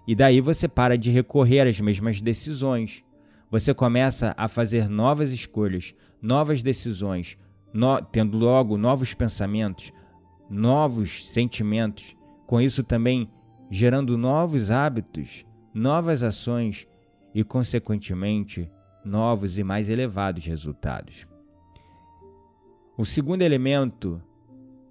E 0.07 0.15
daí 0.15 0.39
você 0.39 0.67
para 0.67 0.97
de 0.97 1.09
recorrer 1.09 1.67
às 1.67 1.79
mesmas 1.79 2.21
decisões. 2.21 3.03
Você 3.49 3.73
começa 3.73 4.33
a 4.37 4.47
fazer 4.47 4.89
novas 4.89 5.31
escolhas, 5.31 5.93
novas 6.21 6.61
decisões, 6.61 7.37
no, 7.73 8.01
tendo 8.01 8.37
logo 8.37 8.77
novos 8.77 9.13
pensamentos, 9.13 9.91
novos 10.49 11.25
sentimentos, 11.25 12.15
com 12.45 12.61
isso 12.61 12.83
também 12.83 13.29
gerando 13.69 14.17
novos 14.17 14.69
hábitos, 14.69 15.45
novas 15.73 16.21
ações 16.23 16.87
e, 17.33 17.43
consequentemente, 17.43 18.69
novos 19.03 19.57
e 19.57 19.63
mais 19.63 19.89
elevados 19.89 20.45
resultados. 20.45 21.27
O 22.97 23.05
segundo 23.05 23.41
elemento 23.41 24.21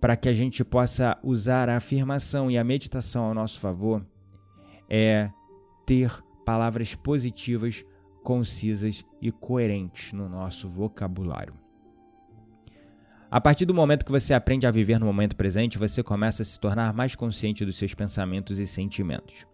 para 0.05 0.19
que 0.19 0.29
a 0.29 0.35
gente 0.35 0.63
possa 0.63 1.17
usar 1.23 1.71
a 1.71 1.79
afirmação 1.79 2.51
e 2.51 2.59
a 2.59 2.63
meditação 2.63 3.25
ao 3.25 3.33
nosso 3.33 3.59
favor 3.59 4.05
é 4.87 5.31
ter 5.87 6.13
palavras 6.45 6.95
positivas, 6.95 7.83
concisas 8.23 9.03
e 9.19 9.33
coerentes 9.33 10.13
no 10.13 10.29
nosso 10.29 10.69
vocabulário. 10.69 11.55
A 13.31 13.41
partir 13.41 13.65
do 13.65 13.73
momento 13.73 14.05
que 14.05 14.13
você 14.13 14.35
aprende 14.35 14.67
a 14.67 14.71
viver 14.71 15.01
no 15.01 15.07
momento 15.07 15.37
presente, 15.37 15.79
você 15.79 16.03
começa 16.03 16.43
a 16.43 16.45
se 16.45 16.61
tornar 16.61 16.93
mais 16.93 17.15
consciente 17.15 17.65
dos 17.65 17.77
seus 17.77 17.95
pensamentos 17.95 18.59
e 18.59 18.67
sentimentos. 18.67 19.47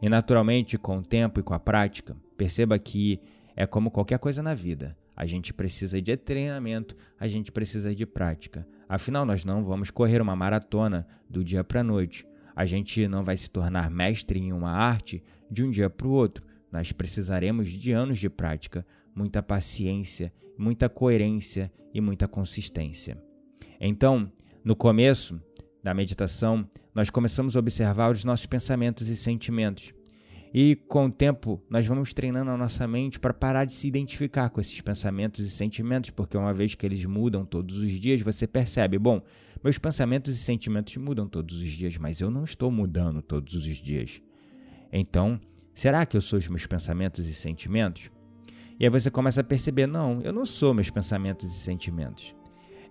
E 0.00 0.08
naturalmente, 0.08 0.78
com 0.78 0.96
o 0.96 1.04
tempo 1.04 1.40
e 1.40 1.42
com 1.42 1.52
a 1.52 1.60
prática, 1.60 2.16
perceba 2.38 2.78
que 2.78 3.20
é 3.54 3.66
como 3.66 3.90
qualquer 3.90 4.18
coisa 4.18 4.42
na 4.42 4.54
vida. 4.54 4.96
A 5.16 5.26
gente 5.26 5.52
precisa 5.52 6.00
de 6.00 6.16
treinamento, 6.16 6.96
a 7.18 7.28
gente 7.28 7.52
precisa 7.52 7.94
de 7.94 8.06
prática. 8.06 8.66
Afinal, 8.88 9.24
nós 9.24 9.44
não 9.44 9.64
vamos 9.64 9.90
correr 9.90 10.20
uma 10.20 10.36
maratona 10.36 11.06
do 11.28 11.44
dia 11.44 11.62
para 11.62 11.80
a 11.80 11.84
noite. 11.84 12.26
A 12.54 12.64
gente 12.64 13.06
não 13.08 13.24
vai 13.24 13.36
se 13.36 13.48
tornar 13.48 13.90
mestre 13.90 14.38
em 14.38 14.52
uma 14.52 14.70
arte 14.70 15.22
de 15.50 15.64
um 15.64 15.70
dia 15.70 15.88
para 15.88 16.06
o 16.06 16.10
outro. 16.10 16.44
Nós 16.70 16.92
precisaremos 16.92 17.68
de 17.68 17.92
anos 17.92 18.18
de 18.18 18.28
prática, 18.28 18.86
muita 19.14 19.42
paciência, 19.42 20.32
muita 20.56 20.88
coerência 20.88 21.72
e 21.92 22.00
muita 22.00 22.26
consistência. 22.26 23.16
Então, 23.80 24.30
no 24.64 24.76
começo 24.76 25.40
da 25.82 25.92
meditação, 25.92 26.68
nós 26.94 27.10
começamos 27.10 27.56
a 27.56 27.58
observar 27.58 28.10
os 28.10 28.24
nossos 28.24 28.46
pensamentos 28.46 29.08
e 29.08 29.16
sentimentos. 29.16 29.92
E 30.54 30.76
com 30.76 31.06
o 31.06 31.10
tempo, 31.10 31.62
nós 31.70 31.86
vamos 31.86 32.12
treinando 32.12 32.50
a 32.50 32.56
nossa 32.58 32.86
mente 32.86 33.18
para 33.18 33.32
parar 33.32 33.64
de 33.64 33.74
se 33.74 33.88
identificar 33.88 34.50
com 34.50 34.60
esses 34.60 34.78
pensamentos 34.82 35.46
e 35.46 35.50
sentimentos, 35.50 36.10
porque 36.10 36.36
uma 36.36 36.52
vez 36.52 36.74
que 36.74 36.84
eles 36.84 37.04
mudam 37.06 37.44
todos 37.44 37.78
os 37.78 37.90
dias, 37.92 38.20
você 38.20 38.46
percebe: 38.46 38.98
bom, 38.98 39.22
meus 39.64 39.78
pensamentos 39.78 40.34
e 40.34 40.38
sentimentos 40.38 40.94
mudam 40.98 41.26
todos 41.26 41.56
os 41.56 41.68
dias, 41.68 41.96
mas 41.96 42.20
eu 42.20 42.30
não 42.30 42.44
estou 42.44 42.70
mudando 42.70 43.22
todos 43.22 43.54
os 43.54 43.76
dias. 43.76 44.20
Então, 44.92 45.40
será 45.74 46.04
que 46.04 46.18
eu 46.18 46.20
sou 46.20 46.38
os 46.38 46.46
meus 46.48 46.66
pensamentos 46.66 47.26
e 47.26 47.32
sentimentos? 47.32 48.10
E 48.78 48.84
aí 48.84 48.90
você 48.90 49.10
começa 49.10 49.40
a 49.40 49.44
perceber: 49.44 49.86
não, 49.86 50.20
eu 50.20 50.34
não 50.34 50.44
sou 50.44 50.74
meus 50.74 50.90
pensamentos 50.90 51.50
e 51.50 51.58
sentimentos. 51.58 52.34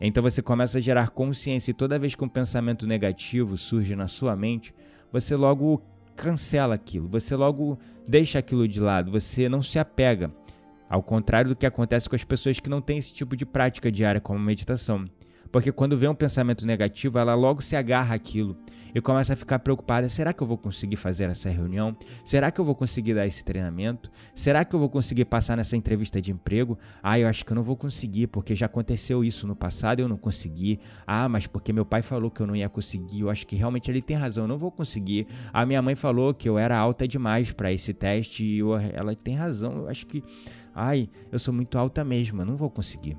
Então 0.04 0.24
você 0.24 0.42
começa 0.42 0.80
a 0.80 0.82
gerar 0.82 1.12
consciência 1.12 1.70
e 1.70 1.76
toda 1.76 2.00
vez 2.00 2.16
que 2.16 2.24
um 2.24 2.30
pensamento 2.30 2.88
negativo 2.88 3.56
surge 3.56 3.96
na 3.96 4.08
sua 4.08 4.36
mente, 4.36 4.74
você 5.12 5.36
logo 5.36 5.84
cancela 6.22 6.76
aquilo, 6.76 7.08
você 7.08 7.36
logo 7.36 7.80
deixa 8.08 8.38
aquilo 8.38 8.68
de 8.68 8.80
lado, 8.80 9.10
você 9.10 9.50
não 9.50 9.64
se 9.64 9.80
apega. 9.80 10.32
Ao 10.88 11.02
contrário 11.02 11.50
do 11.50 11.56
que 11.56 11.66
acontece 11.66 12.08
com 12.08 12.16
as 12.16 12.24
pessoas 12.24 12.60
que 12.60 12.70
não 12.70 12.80
têm 12.80 13.00
esse 13.00 13.12
tipo 13.12 13.36
de 13.36 13.44
prática 13.44 13.92
diária 13.92 14.22
como 14.22 14.38
meditação. 14.38 15.06
Porque 15.52 15.72
quando 15.72 15.98
vem 15.98 16.10
um 16.10 16.16
pensamento 16.16 16.66
negativo, 16.66 17.18
ela 17.18 17.36
logo 17.36 17.62
se 17.62 17.76
agarra 17.76 18.16
àquilo 18.16 18.58
e 18.94 19.02
começa 19.02 19.34
a 19.34 19.36
ficar 19.36 19.60
preocupada: 19.60 20.08
será 20.10 20.34
que 20.34 20.42
eu 20.42 20.48
vou 20.48 20.58
conseguir 20.58 20.96
fazer 20.96 21.30
essa 21.30 21.50
reunião? 21.50 21.96
Será 22.24 22.52
que 22.52 22.60
eu 22.60 22.66
vou 22.66 22.76
conseguir 22.76 23.14
dar 23.14 23.26
esse 23.26 23.44
treinamento? 23.44 24.12
Será 24.36 24.64
que 24.64 24.76
eu 24.76 24.80
vou 24.80 24.90
conseguir 24.90 25.26
passar 25.26 25.58
nessa 25.58 25.76
entrevista 25.76 26.22
de 26.22 26.32
emprego? 26.32 26.78
Ah, 27.02 27.20
eu 27.20 27.28
acho 27.28 27.46
que 27.46 27.52
eu 27.52 27.56
não 27.56 27.64
vou 27.64 27.76
conseguir, 27.76 28.28
porque 28.28 28.56
já 28.56 28.66
aconteceu 28.66 29.24
isso 29.24 29.48
no 29.48 29.56
passado 29.56 30.00
e 30.00 30.02
eu 30.02 30.10
não 30.10 30.18
consegui. 30.18 30.80
Ah, 31.06 31.28
mas 31.28 31.48
porque 31.48 31.74
meu 31.74 31.86
pai 31.86 32.02
falou 32.02 32.30
que 32.30 32.42
eu 32.42 32.48
não 32.48 32.56
ia 32.56 32.70
conseguir, 32.70 33.22
eu 33.22 33.30
acho 33.30 33.46
que 33.46 33.56
realmente 33.56 33.90
ele 33.90 34.02
tem 34.02 34.16
razão, 34.16 34.44
eu 34.46 34.48
não 34.48 34.58
vou 34.58 34.72
conseguir. 34.72 35.28
A 35.54 35.66
minha 35.66 35.82
mãe 35.82 35.96
falou 35.96 36.34
que 36.34 36.48
eu 36.48 36.58
era 36.58 36.78
alta 36.78 37.08
demais 37.08 37.52
para 37.52 37.72
esse 37.72 37.94
teste 37.94 38.44
e 38.44 38.60
eu, 38.60 38.78
ela 38.78 39.16
tem 39.16 39.36
razão, 39.36 39.78
eu 39.78 39.90
acho 39.90 40.06
que. 40.06 40.24
Ai, 40.74 41.10
eu 41.32 41.38
sou 41.38 41.54
muito 41.54 41.78
alta 41.78 42.04
mesmo, 42.04 42.42
eu 42.42 42.46
não 42.46 42.56
vou 42.56 42.70
conseguir. 42.70 43.18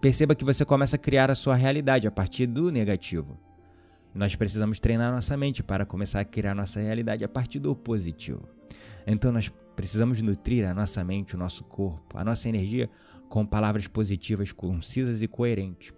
Perceba 0.00 0.36
que 0.36 0.44
você 0.44 0.64
começa 0.64 0.94
a 0.94 0.98
criar 0.98 1.28
a 1.28 1.34
sua 1.34 1.56
realidade 1.56 2.06
a 2.06 2.10
partir 2.10 2.46
do 2.46 2.70
negativo. 2.70 3.36
Nós 4.14 4.36
precisamos 4.36 4.78
treinar 4.78 5.12
nossa 5.12 5.36
mente 5.36 5.60
para 5.60 5.84
começar 5.84 6.20
a 6.20 6.24
criar 6.24 6.54
nossa 6.54 6.80
realidade 6.80 7.24
a 7.24 7.28
partir 7.28 7.58
do 7.58 7.74
positivo. 7.74 8.48
Então 9.04 9.32
nós 9.32 9.50
precisamos 9.74 10.22
nutrir 10.22 10.64
a 10.68 10.72
nossa 10.72 11.02
mente, 11.02 11.34
o 11.34 11.38
nosso 11.38 11.64
corpo, 11.64 12.16
a 12.16 12.24
nossa 12.24 12.48
energia 12.48 12.88
com 13.28 13.44
palavras 13.44 13.88
positivas, 13.88 14.52
concisas 14.52 15.20
e 15.20 15.26
coerentes. 15.26 15.92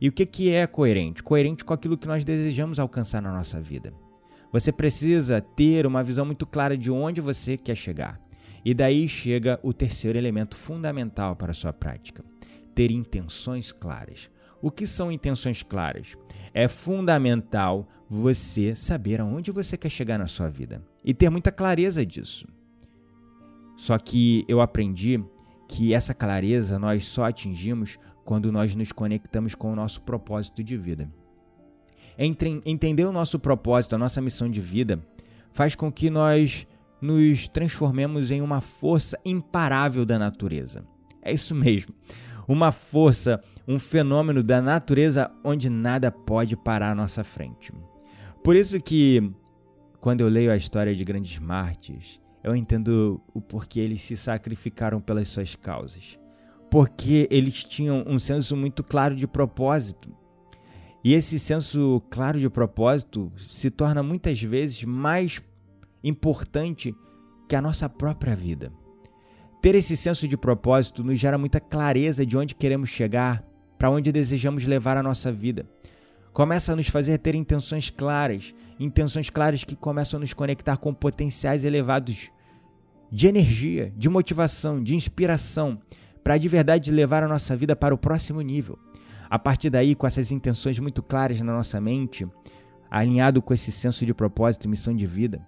E 0.00 0.08
o 0.08 0.12
que, 0.12 0.24
que 0.24 0.50
é 0.50 0.66
coerente? 0.66 1.22
Coerente 1.22 1.66
com 1.66 1.74
aquilo 1.74 1.98
que 1.98 2.06
nós 2.06 2.24
desejamos 2.24 2.78
alcançar 2.78 3.20
na 3.20 3.32
nossa 3.32 3.60
vida. 3.60 3.92
Você 4.52 4.72
precisa 4.72 5.42
ter 5.42 5.86
uma 5.86 6.02
visão 6.02 6.24
muito 6.24 6.46
clara 6.46 6.78
de 6.78 6.90
onde 6.90 7.20
você 7.20 7.58
quer 7.58 7.76
chegar. 7.76 8.18
E 8.64 8.72
daí 8.72 9.06
chega 9.06 9.60
o 9.62 9.74
terceiro 9.74 10.16
elemento 10.16 10.56
fundamental 10.56 11.36
para 11.36 11.50
a 11.50 11.54
sua 11.54 11.72
prática 11.72 12.24
ter 12.74 12.90
intenções 12.90 13.72
claras. 13.72 14.30
O 14.60 14.70
que 14.70 14.86
são 14.86 15.12
intenções 15.12 15.62
claras? 15.62 16.16
É 16.52 16.68
fundamental 16.68 17.86
você 18.08 18.74
saber 18.74 19.20
aonde 19.20 19.50
você 19.50 19.76
quer 19.76 19.90
chegar 19.90 20.18
na 20.18 20.26
sua 20.26 20.48
vida 20.48 20.82
e 21.04 21.12
ter 21.12 21.30
muita 21.30 21.52
clareza 21.52 22.04
disso. 22.04 22.46
Só 23.76 23.98
que 23.98 24.44
eu 24.48 24.60
aprendi 24.60 25.22
que 25.68 25.92
essa 25.92 26.14
clareza 26.14 26.78
nós 26.78 27.06
só 27.06 27.24
atingimos 27.24 27.98
quando 28.24 28.50
nós 28.50 28.74
nos 28.74 28.92
conectamos 28.92 29.54
com 29.54 29.72
o 29.72 29.76
nosso 29.76 30.00
propósito 30.00 30.62
de 30.62 30.76
vida. 30.76 31.10
Entender 32.16 33.04
o 33.04 33.12
nosso 33.12 33.38
propósito, 33.38 33.96
a 33.96 33.98
nossa 33.98 34.20
missão 34.20 34.48
de 34.48 34.60
vida, 34.60 35.04
faz 35.52 35.74
com 35.74 35.90
que 35.90 36.08
nós 36.08 36.66
nos 37.00 37.48
transformemos 37.48 38.30
em 38.30 38.40
uma 38.40 38.60
força 38.60 39.18
imparável 39.24 40.06
da 40.06 40.18
natureza. 40.18 40.86
É 41.20 41.32
isso 41.32 41.54
mesmo 41.54 41.92
uma 42.46 42.72
força, 42.72 43.42
um 43.66 43.78
fenômeno 43.78 44.42
da 44.42 44.60
natureza 44.60 45.30
onde 45.42 45.68
nada 45.70 46.10
pode 46.10 46.56
parar 46.56 46.92
à 46.92 46.94
nossa 46.94 47.24
frente. 47.24 47.72
Por 48.42 48.54
isso 48.54 48.80
que 48.80 49.32
quando 50.00 50.20
eu 50.20 50.28
leio 50.28 50.52
a 50.52 50.56
história 50.56 50.94
de 50.94 51.02
grandes 51.04 51.38
mártires, 51.38 52.20
eu 52.42 52.54
entendo 52.54 53.22
o 53.32 53.40
porquê 53.40 53.80
eles 53.80 54.02
se 54.02 54.18
sacrificaram 54.18 55.00
pelas 55.00 55.28
suas 55.28 55.56
causas. 55.56 56.18
Porque 56.70 57.26
eles 57.30 57.64
tinham 57.64 58.04
um 58.06 58.18
senso 58.18 58.54
muito 58.54 58.84
claro 58.84 59.16
de 59.16 59.26
propósito. 59.26 60.14
E 61.02 61.14
esse 61.14 61.38
senso 61.38 62.02
claro 62.10 62.38
de 62.38 62.50
propósito 62.50 63.32
se 63.48 63.70
torna 63.70 64.02
muitas 64.02 64.42
vezes 64.42 64.84
mais 64.84 65.40
importante 66.02 66.94
que 67.48 67.56
a 67.56 67.62
nossa 67.62 67.88
própria 67.88 68.36
vida. 68.36 68.70
Ter 69.64 69.74
esse 69.74 69.96
senso 69.96 70.28
de 70.28 70.36
propósito 70.36 71.02
nos 71.02 71.18
gera 71.18 71.38
muita 71.38 71.58
clareza 71.58 72.26
de 72.26 72.36
onde 72.36 72.54
queremos 72.54 72.90
chegar, 72.90 73.42
para 73.78 73.88
onde 73.88 74.12
desejamos 74.12 74.66
levar 74.66 74.98
a 74.98 75.02
nossa 75.02 75.32
vida. 75.32 75.64
Começa 76.34 76.74
a 76.74 76.76
nos 76.76 76.88
fazer 76.88 77.16
ter 77.16 77.34
intenções 77.34 77.88
claras, 77.88 78.54
intenções 78.78 79.30
claras 79.30 79.64
que 79.64 79.74
começam 79.74 80.18
a 80.18 80.20
nos 80.20 80.34
conectar 80.34 80.76
com 80.76 80.92
potenciais 80.92 81.64
elevados 81.64 82.30
de 83.10 83.26
energia, 83.26 83.90
de 83.96 84.06
motivação, 84.10 84.82
de 84.82 84.94
inspiração, 84.94 85.80
para 86.22 86.36
de 86.36 86.46
verdade 86.46 86.92
levar 86.92 87.22
a 87.22 87.28
nossa 87.28 87.56
vida 87.56 87.74
para 87.74 87.94
o 87.94 87.98
próximo 87.98 88.42
nível. 88.42 88.78
A 89.30 89.38
partir 89.38 89.70
daí, 89.70 89.94
com 89.94 90.06
essas 90.06 90.30
intenções 90.30 90.78
muito 90.78 91.02
claras 91.02 91.40
na 91.40 91.54
nossa 91.54 91.80
mente, 91.80 92.28
alinhado 92.90 93.40
com 93.40 93.54
esse 93.54 93.72
senso 93.72 94.04
de 94.04 94.12
propósito 94.12 94.66
e 94.66 94.68
missão 94.68 94.94
de 94.94 95.06
vida, 95.06 95.40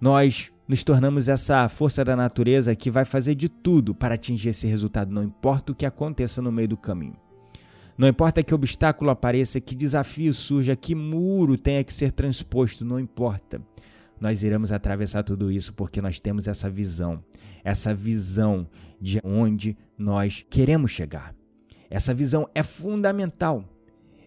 nós 0.00 0.52
nos 0.66 0.82
tornamos 0.82 1.28
essa 1.28 1.68
força 1.68 2.04
da 2.04 2.16
natureza 2.16 2.74
que 2.74 2.90
vai 2.90 3.04
fazer 3.04 3.34
de 3.34 3.48
tudo 3.48 3.94
para 3.94 4.14
atingir 4.14 4.50
esse 4.50 4.66
resultado, 4.66 5.12
não 5.12 5.22
importa 5.22 5.72
o 5.72 5.74
que 5.74 5.84
aconteça 5.84 6.40
no 6.40 6.50
meio 6.50 6.68
do 6.68 6.76
caminho. 6.76 7.16
Não 7.96 8.08
importa 8.08 8.42
que 8.42 8.54
obstáculo 8.54 9.10
apareça, 9.10 9.60
que 9.60 9.74
desafio 9.74 10.34
surja, 10.34 10.74
que 10.74 10.94
muro 10.94 11.56
tenha 11.56 11.84
que 11.84 11.94
ser 11.94 12.10
transposto, 12.10 12.84
não 12.84 12.98
importa. 12.98 13.62
Nós 14.20 14.42
iremos 14.42 14.72
atravessar 14.72 15.22
tudo 15.22 15.52
isso 15.52 15.72
porque 15.72 16.00
nós 16.00 16.18
temos 16.18 16.48
essa 16.48 16.68
visão, 16.68 17.22
essa 17.62 17.94
visão 17.94 18.66
de 19.00 19.20
onde 19.22 19.76
nós 19.98 20.44
queremos 20.48 20.90
chegar. 20.90 21.34
Essa 21.90 22.14
visão 22.14 22.48
é 22.54 22.62
fundamental. 22.62 23.64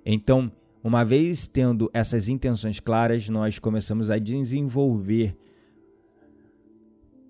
Então, 0.06 0.52
uma 0.82 1.04
vez 1.04 1.47
tendo 1.47 1.89
essas 1.93 2.30
intenções 2.30 2.80
claras, 2.80 3.28
nós 3.28 3.60
começamos 3.60 4.10
a 4.10 4.17
desenvolver 4.17 5.36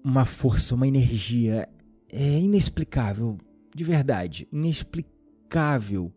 uma 0.07 0.23
força, 0.23 0.73
uma 0.73 0.87
energia 0.87 1.67
é 2.07 2.39
inexplicável, 2.39 3.37
de 3.75 3.83
verdade, 3.83 4.47
inexplicável 4.53 6.13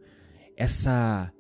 essa 0.57 1.33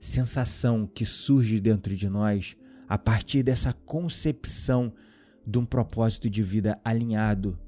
sensação 0.00 0.86
que 0.86 1.04
surge 1.04 1.60
dentro 1.60 1.94
de 1.94 2.08
nós 2.08 2.56
a 2.88 2.96
partir 2.96 3.42
dessa 3.42 3.74
concepção 3.74 4.90
de 5.46 5.58
um 5.58 5.66
propósito 5.66 6.30
de 6.30 6.42
vida 6.42 6.80
alinhado 6.82 7.58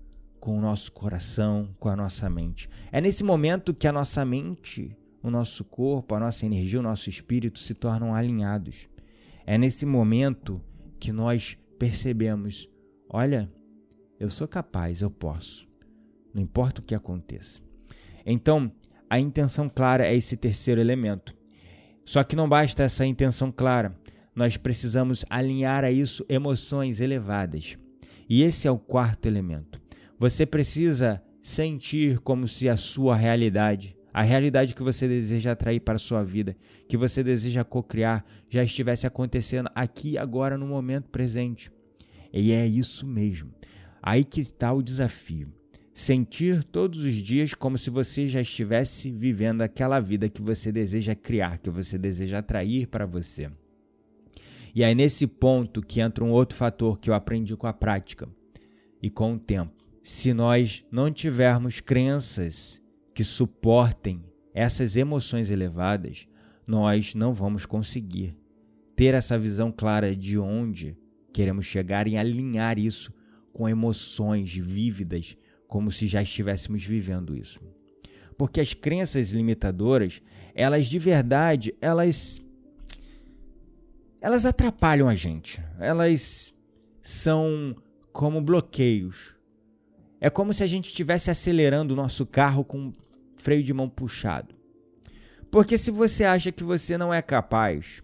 com 0.41 0.57
o 0.57 0.61
nosso 0.61 0.91
coração, 0.91 1.69
com 1.79 1.91
a 1.91 1.97
nossa 1.97 2.31
mente. 2.31 2.67
É 2.91 3.03
nesse 3.03 3.23
momento 3.23 3.75
que 3.75 3.87
a 3.87 3.93
nossa 3.93 4.25
mente, 4.25 4.97
o 5.23 5.31
nosso 5.31 5.63
corpo, 5.65 6.15
a 6.15 6.21
nossa 6.21 6.47
energia, 6.47 6.81
o 6.81 6.83
nosso 6.83 7.11
espírito 7.11 7.59
se 7.59 7.75
tornam 7.75 8.15
alinhados. 8.15 8.89
É 9.45 9.59
nesse 9.59 9.85
momento 9.85 10.63
que 10.99 11.13
nós 11.13 11.59
percebemos: 11.79 12.67
olha, 13.07 13.53
eu 14.25 14.31
sou 14.31 14.49
capaz, 14.49 15.03
eu 15.03 15.11
posso. 15.11 15.69
Não 16.33 16.43
importa 16.43 16.81
o 16.81 16.85
que 16.85 16.95
aconteça. 16.95 17.63
Então, 18.27 18.73
a 19.09 19.21
intenção 19.21 19.69
clara 19.69 20.07
é 20.07 20.17
esse 20.17 20.37
terceiro 20.37 20.81
elemento. 20.81 21.35
Só 22.05 22.25
que 22.25 22.35
não 22.35 22.49
basta 22.49 22.83
essa 22.83 23.07
intenção 23.07 23.53
clara, 23.53 23.97
nós 24.35 24.57
precisamos 24.57 25.25
alinhar 25.31 25.85
a 25.85 25.91
isso 25.91 26.25
emoções 26.29 27.01
elevadas. 27.01 27.79
E 28.29 28.43
esse 28.43 28.67
é 28.67 28.71
o 28.71 28.79
quarto 28.79 29.27
elemento. 29.27 29.81
Você 30.19 30.45
precisa 30.45 31.23
sentir 31.43 32.19
como 32.21 32.49
se 32.49 32.69
a 32.69 32.77
sua 32.77 33.15
realidade, 33.15 33.97
a 34.13 34.23
realidade 34.23 34.75
que 34.75 34.83
você 34.83 35.07
deseja 35.07 35.53
atrair 35.53 35.81
para 35.81 35.97
a 35.97 35.99
sua 35.99 36.25
vida, 36.25 36.57
que 36.89 36.97
você 36.97 37.23
deseja 37.23 37.63
cocriar, 37.63 38.25
já 38.49 38.65
estivesse 38.65 39.07
acontecendo 39.07 39.69
aqui 39.75 40.17
agora 40.17 40.57
no 40.57 40.67
momento 40.67 41.11
presente. 41.11 41.71
E 42.33 42.51
é 42.51 42.67
isso 42.67 43.07
mesmo. 43.07 43.53
Aí 44.07 44.23
que 44.23 44.43
está 44.43 44.71
o 44.71 44.83
desafio. 44.83 45.51
Sentir 45.95 46.63
todos 46.63 47.03
os 47.03 47.15
dias 47.15 47.55
como 47.55 47.79
se 47.79 47.89
você 47.89 48.29
já 48.29 48.43
estivesse 48.43 49.11
vivendo 49.11 49.63
aquela 49.63 49.99
vida 49.99 50.29
que 50.29 50.43
você 50.43 50.71
deseja 50.71 51.15
criar, 51.15 51.57
que 51.57 51.71
você 51.71 51.97
deseja 51.97 52.41
atrair 52.41 52.87
para 52.87 53.07
você. 53.07 53.51
E 54.75 54.85
aí, 54.85 54.95
nesse 54.95 55.27
ponto 55.27 55.81
que 55.81 56.03
entra 56.03 56.23
um 56.23 56.33
outro 56.33 56.55
fator 56.55 56.99
que 56.99 57.09
eu 57.09 57.15
aprendi 57.15 57.57
com 57.57 57.67
a 57.67 57.73
prática 57.73 58.29
e 59.01 59.09
com 59.09 59.35
o 59.35 59.39
tempo. 59.39 59.73
Se 60.03 60.35
nós 60.35 60.85
não 60.91 61.11
tivermos 61.11 61.81
crenças 61.81 62.83
que 63.15 63.25
suportem 63.25 64.23
essas 64.53 64.97
emoções 64.97 65.51
elevadas, 65.51 66.29
nós 66.67 67.15
não 67.15 67.33
vamos 67.33 67.65
conseguir 67.65 68.37
ter 68.95 69.15
essa 69.15 69.39
visão 69.39 69.73
clara 69.73 70.15
de 70.15 70.37
onde 70.37 70.95
queremos 71.33 71.65
chegar 71.65 72.07
e 72.07 72.19
alinhar 72.19 72.79
isso 72.79 73.11
com 73.55 73.69
emoções 73.69 74.55
vívidas, 74.55 75.37
como 75.67 75.91
se 75.91 76.07
já 76.09 76.21
estivéssemos 76.21 76.85
vivendo 76.85 77.35
isso. 77.35 77.61
Porque 78.37 78.61
as 78.61 78.75
crenças 78.75 79.31
limitadoras, 79.31 80.21
elas 80.55 80.87
de 80.87 80.99
verdade, 80.99 81.75
elas 81.81 82.43
elas 84.21 84.45
atrapalham 84.45 85.09
a 85.09 85.15
gente. 85.15 85.63
Elas 85.79 86.53
são 87.01 87.77
como 88.13 88.41
bloqueios. 88.41 89.35
É 90.21 90.29
como 90.29 90.53
se 90.53 90.65
a 90.65 90.67
gente 90.67 90.89
estivesse 90.89 91.31
acelerando 91.31 91.93
o 91.95 91.97
nosso 91.97 92.27
carro 92.27 92.65
com 92.65 92.93
freio 93.37 93.63
de 93.63 93.73
mão 93.73 93.89
puxado. 93.89 94.55
Porque 95.51 95.79
se 95.79 95.91
você 95.91 96.25
acha 96.25 96.51
que 96.51 96.65
você 96.65 96.99
não 96.99 97.15
é 97.15 97.23
capaz, 97.23 98.03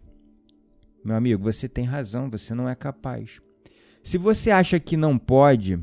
meu 1.02 1.16
amigo, 1.16 1.42
você 1.42 1.68
tem 1.68 1.84
razão, 1.84 2.30
você 2.30 2.54
não 2.54 2.68
é 2.68 2.74
capaz. 2.74 3.40
Se 4.02 4.18
você 4.18 4.50
acha 4.50 4.80
que 4.80 4.96
não 4.96 5.18
pode, 5.18 5.78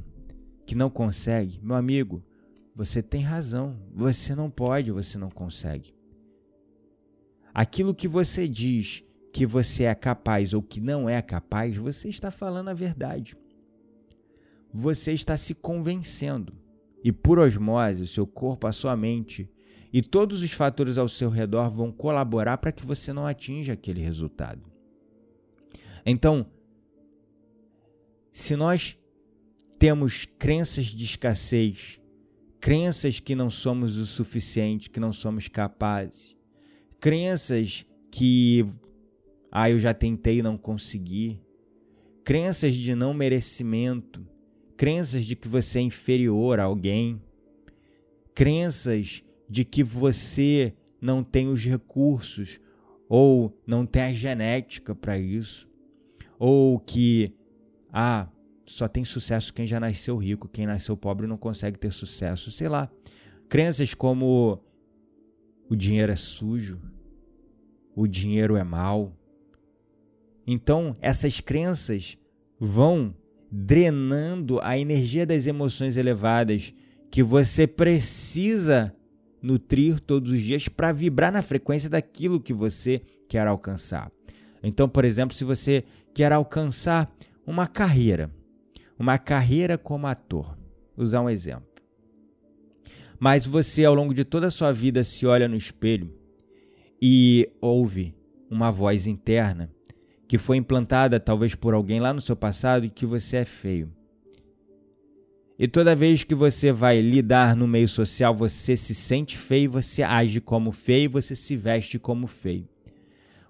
que 0.66 0.76
não 0.76 0.90
consegue, 0.90 1.60
meu 1.62 1.76
amigo, 1.76 2.24
você 2.76 3.02
tem 3.02 3.22
razão, 3.22 3.76
você 3.94 4.36
não 4.36 4.50
pode, 4.50 4.92
você 4.92 5.18
não 5.18 5.30
consegue. 5.30 5.96
Aquilo 7.54 7.96
que 7.96 8.08
você 8.08 8.48
diz 8.48 9.04
que 9.32 9.46
você 9.46 9.84
é 9.84 9.96
capaz 9.96 10.54
ou 10.54 10.62
que 10.62 10.80
não 10.80 11.10
é 11.10 11.22
capaz, 11.22 11.78
você 11.78 12.10
está 12.10 12.30
falando 12.32 12.70
a 12.70 12.74
verdade. 12.74 13.36
Você 14.74 15.12
está 15.12 15.38
se 15.38 15.54
convencendo. 15.54 16.54
E 17.04 17.12
por 17.12 17.40
osmose, 17.40 18.04
o 18.04 18.08
seu 18.08 18.28
corpo, 18.28 18.68
a 18.68 18.72
sua 18.72 18.96
mente 18.96 19.50
e 19.92 20.02
todos 20.02 20.44
os 20.44 20.52
fatores 20.52 20.98
ao 20.98 21.08
seu 21.08 21.30
redor 21.30 21.70
vão 21.72 21.92
colaborar 21.92 22.58
para 22.58 22.72
que 22.72 22.86
você 22.86 23.14
não 23.14 23.26
atinja 23.26 23.74
aquele 23.74 24.02
resultado. 24.02 24.62
Então, 26.06 26.46
se 28.38 28.56
nós 28.56 28.96
temos 29.80 30.26
crenças 30.38 30.86
de 30.86 31.04
escassez, 31.04 32.00
crenças 32.60 33.20
que 33.20 33.34
não 33.34 33.50
somos 33.50 33.98
o 33.98 34.06
suficiente, 34.06 34.92
que 34.92 35.00
não 35.00 35.12
somos 35.12 35.48
capazes, 35.48 36.38
crenças 37.00 37.84
que 38.12 38.64
ah, 39.52 39.72
eu 39.72 39.80
já 39.80 39.92
tentei 39.92 40.38
e 40.38 40.44
não 40.44 40.56
consegui, 40.56 41.42
crenças 42.24 42.76
de 42.76 42.94
não 42.94 43.12
merecimento, 43.12 44.24
crenças 44.78 45.26
de 45.26 45.36
que 45.36 45.48
você 45.48 45.80
é 45.80 45.82
inferior 45.82 46.60
a 46.60 46.66
alguém, 46.66 47.20
crenças 48.36 49.24
de 49.50 49.66
que 49.66 49.82
você 49.82 50.76
não 51.02 51.24
tem 51.24 51.48
os 51.48 51.66
recursos 51.66 52.60
ou 53.10 53.60
não 53.66 53.84
tem 53.84 54.04
a 54.04 54.14
genética 54.14 54.94
para 54.94 55.18
isso, 55.18 55.68
ou 56.38 56.80
que 56.80 57.34
ah, 57.92 58.28
só 58.66 58.88
tem 58.88 59.06
sucesso 59.06 59.54
quem 59.54 59.66
já 59.66 59.80
nasceu 59.80 60.18
rico, 60.18 60.48
quem 60.48 60.66
nasceu 60.66 60.98
pobre 60.98 61.26
não 61.26 61.38
consegue 61.38 61.80
ter 61.80 61.92
sucesso, 61.92 62.52
sei 62.52 62.68
lá. 62.68 62.90
Crenças 63.48 63.94
como 63.94 64.62
o 65.70 65.76
dinheiro 65.76 66.12
é 66.12 66.16
sujo, 66.16 66.80
o 67.96 68.08
dinheiro 68.08 68.56
é 68.56 68.64
mal. 68.64 69.14
Então, 70.46 70.96
essas 71.02 71.40
crenças 71.40 72.18
vão 72.60 73.16
drenando 73.52 74.60
a 74.62 74.78
energia 74.78 75.26
das 75.26 75.48
emoções 75.48 75.96
elevadas 75.96 76.74
que 77.10 77.24
você 77.24 77.66
precisa 77.66 78.94
nutrir 79.42 80.00
todos 80.00 80.32
os 80.32 80.42
dias 80.42 80.68
para 80.68 80.92
vibrar 80.92 81.32
na 81.32 81.42
frequência 81.42 81.90
daquilo 81.90 82.42
que 82.42 82.54
você 82.54 83.02
quer 83.30 83.48
alcançar. 83.48 84.12
Então, 84.62 84.90
por 84.90 85.06
exemplo, 85.06 85.36
se 85.36 85.44
você 85.44 85.84
quer 86.14 86.32
alcançar 86.32 87.10
uma 87.48 87.66
carreira, 87.66 88.30
uma 89.00 89.18
carreira 89.18 89.78
como 89.78 90.06
ator, 90.06 90.58
vou 90.96 91.06
usar 91.06 91.22
um 91.22 91.30
exemplo. 91.30 91.66
Mas 93.18 93.46
você, 93.46 93.86
ao 93.86 93.96
longo 93.96 94.14
de 94.14 94.26
toda 94.26 94.48
a 94.48 94.52
sua 94.52 94.74
vida, 94.74 95.02
se 95.04 95.26
olha 95.26 95.48
no 95.48 95.56
espelho 95.56 96.14
e 97.02 97.50
ouve 97.62 98.14
uma 98.50 98.70
voz 98.70 99.08
interna 99.08 99.72
que 100.28 100.38
foi 100.38 100.58
implantada 100.58 101.22
talvez 101.22 101.56
por 101.56 101.74
alguém 101.74 102.02
lá 102.02 102.14
no 102.14 102.20
seu 102.20 102.36
passado 102.36 102.86
e 102.86 102.90
que 102.90 103.06
você 103.06 103.38
é 103.38 103.46
feio. 103.46 103.90
E 105.58 105.68
toda 105.68 105.96
vez 105.96 106.24
que 106.24 106.36
você 106.36 106.72
vai 106.72 107.00
lidar 107.00 107.56
no 107.56 107.66
meio 107.66 107.88
social, 107.88 108.36
você 108.36 108.76
se 108.76 108.94
sente 108.94 109.38
feio, 109.38 109.72
você 109.72 110.04
age 110.04 110.42
como 110.42 110.72
feio, 110.72 111.10
você 111.10 111.34
se 111.34 111.56
veste 111.56 111.98
como 111.98 112.28
feio. 112.28 112.68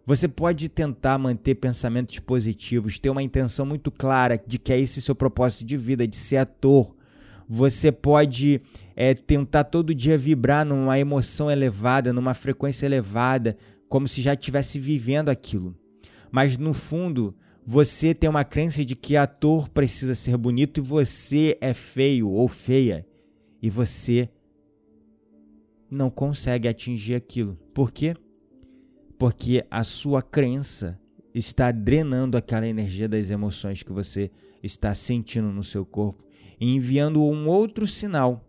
Você 0.07 0.25
pode 0.25 0.69
tentar 0.69 1.17
manter 1.17 1.55
pensamentos 1.55 2.17
positivos, 2.19 2.97
ter 2.97 3.09
uma 3.09 3.21
intenção 3.21 3.65
muito 3.65 3.91
clara 3.91 4.41
de 4.47 4.57
que 4.57 4.71
é 4.71 4.79
esse 4.79 5.01
seu 5.01 5.13
propósito 5.13 5.65
de 5.65 5.75
vida, 5.75 6.07
de 6.07 6.15
ser 6.15 6.37
ator. 6.37 6.95
Você 7.45 7.91
pode 7.91 8.61
é, 8.95 9.13
tentar 9.13 9.65
todo 9.65 9.93
dia 9.93 10.17
vibrar 10.17 10.65
numa 10.65 10.97
emoção 10.97 11.51
elevada, 11.51 12.13
numa 12.13 12.33
frequência 12.33 12.85
elevada, 12.85 13.57
como 13.89 14.07
se 14.07 14.21
já 14.21 14.33
estivesse 14.33 14.79
vivendo 14.79 15.27
aquilo. 15.27 15.75
Mas 16.31 16.55
no 16.55 16.73
fundo, 16.73 17.35
você 17.65 18.13
tem 18.13 18.29
uma 18.29 18.45
crença 18.45 18.85
de 18.85 18.95
que 18.95 19.17
ator 19.17 19.67
precisa 19.67 20.15
ser 20.15 20.37
bonito 20.37 20.79
e 20.79 20.81
você 20.81 21.57
é 21.59 21.73
feio 21.73 22.29
ou 22.29 22.47
feia 22.47 23.05
e 23.61 23.69
você 23.69 24.29
não 25.91 26.09
consegue 26.09 26.65
atingir 26.65 27.15
aquilo. 27.15 27.57
Por 27.73 27.91
quê? 27.91 28.15
Porque 29.17 29.65
a 29.69 29.83
sua 29.83 30.21
crença 30.21 30.99
está 31.33 31.71
drenando 31.71 32.37
aquela 32.37 32.67
energia 32.67 33.07
das 33.07 33.29
emoções 33.29 33.83
que 33.83 33.91
você 33.91 34.31
está 34.61 34.93
sentindo 34.93 35.51
no 35.51 35.63
seu 35.63 35.85
corpo 35.85 36.23
e 36.59 36.75
enviando 36.75 37.21
um 37.21 37.47
outro 37.47 37.87
sinal, 37.87 38.45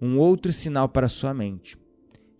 um 0.00 0.18
outro 0.18 0.52
sinal 0.52 0.88
para 0.88 1.06
a 1.06 1.10
sua 1.10 1.32
mente 1.32 1.76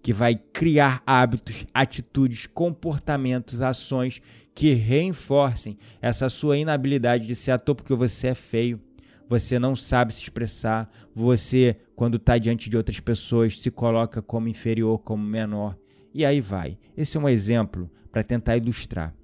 que 0.03 0.13
vai 0.13 0.37
criar 0.37 1.03
hábitos, 1.07 1.67
atitudes, 1.75 2.47
comportamentos, 2.47 3.61
ações 3.61 4.23
que 4.55 4.73
reforcem 4.73 5.77
essa 6.01 6.29
sua 6.29 6.57
inabilidade 6.57 7.27
de 7.27 7.35
ser 7.35 7.51
ator 7.51 7.75
porque 7.75 7.95
você 7.95 8.29
é 8.29 8.35
feio, 8.35 8.81
você 9.29 9.59
não 9.59 9.77
sabe 9.77 10.15
se 10.15 10.23
expressar, 10.23 10.91
você, 11.15 11.77
quando 11.95 12.17
está 12.17 12.39
diante 12.39 12.71
de 12.71 12.77
outras 12.77 13.01
pessoas, 13.01 13.59
se 13.59 13.71
coloca 13.71 14.23
como 14.23 14.49
inferior, 14.49 14.99
como 15.01 15.23
menor, 15.23 15.77
e 16.19 16.25
aí 16.25 16.41
vai. 16.41 16.77
Esse 16.97 17.17
é 17.17 17.21
um 17.21 17.29
exemplo 17.29 17.89
para 18.11 18.25
tentar 18.25 18.57
ilustrar. 18.57 19.15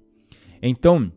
Então, 0.61 1.11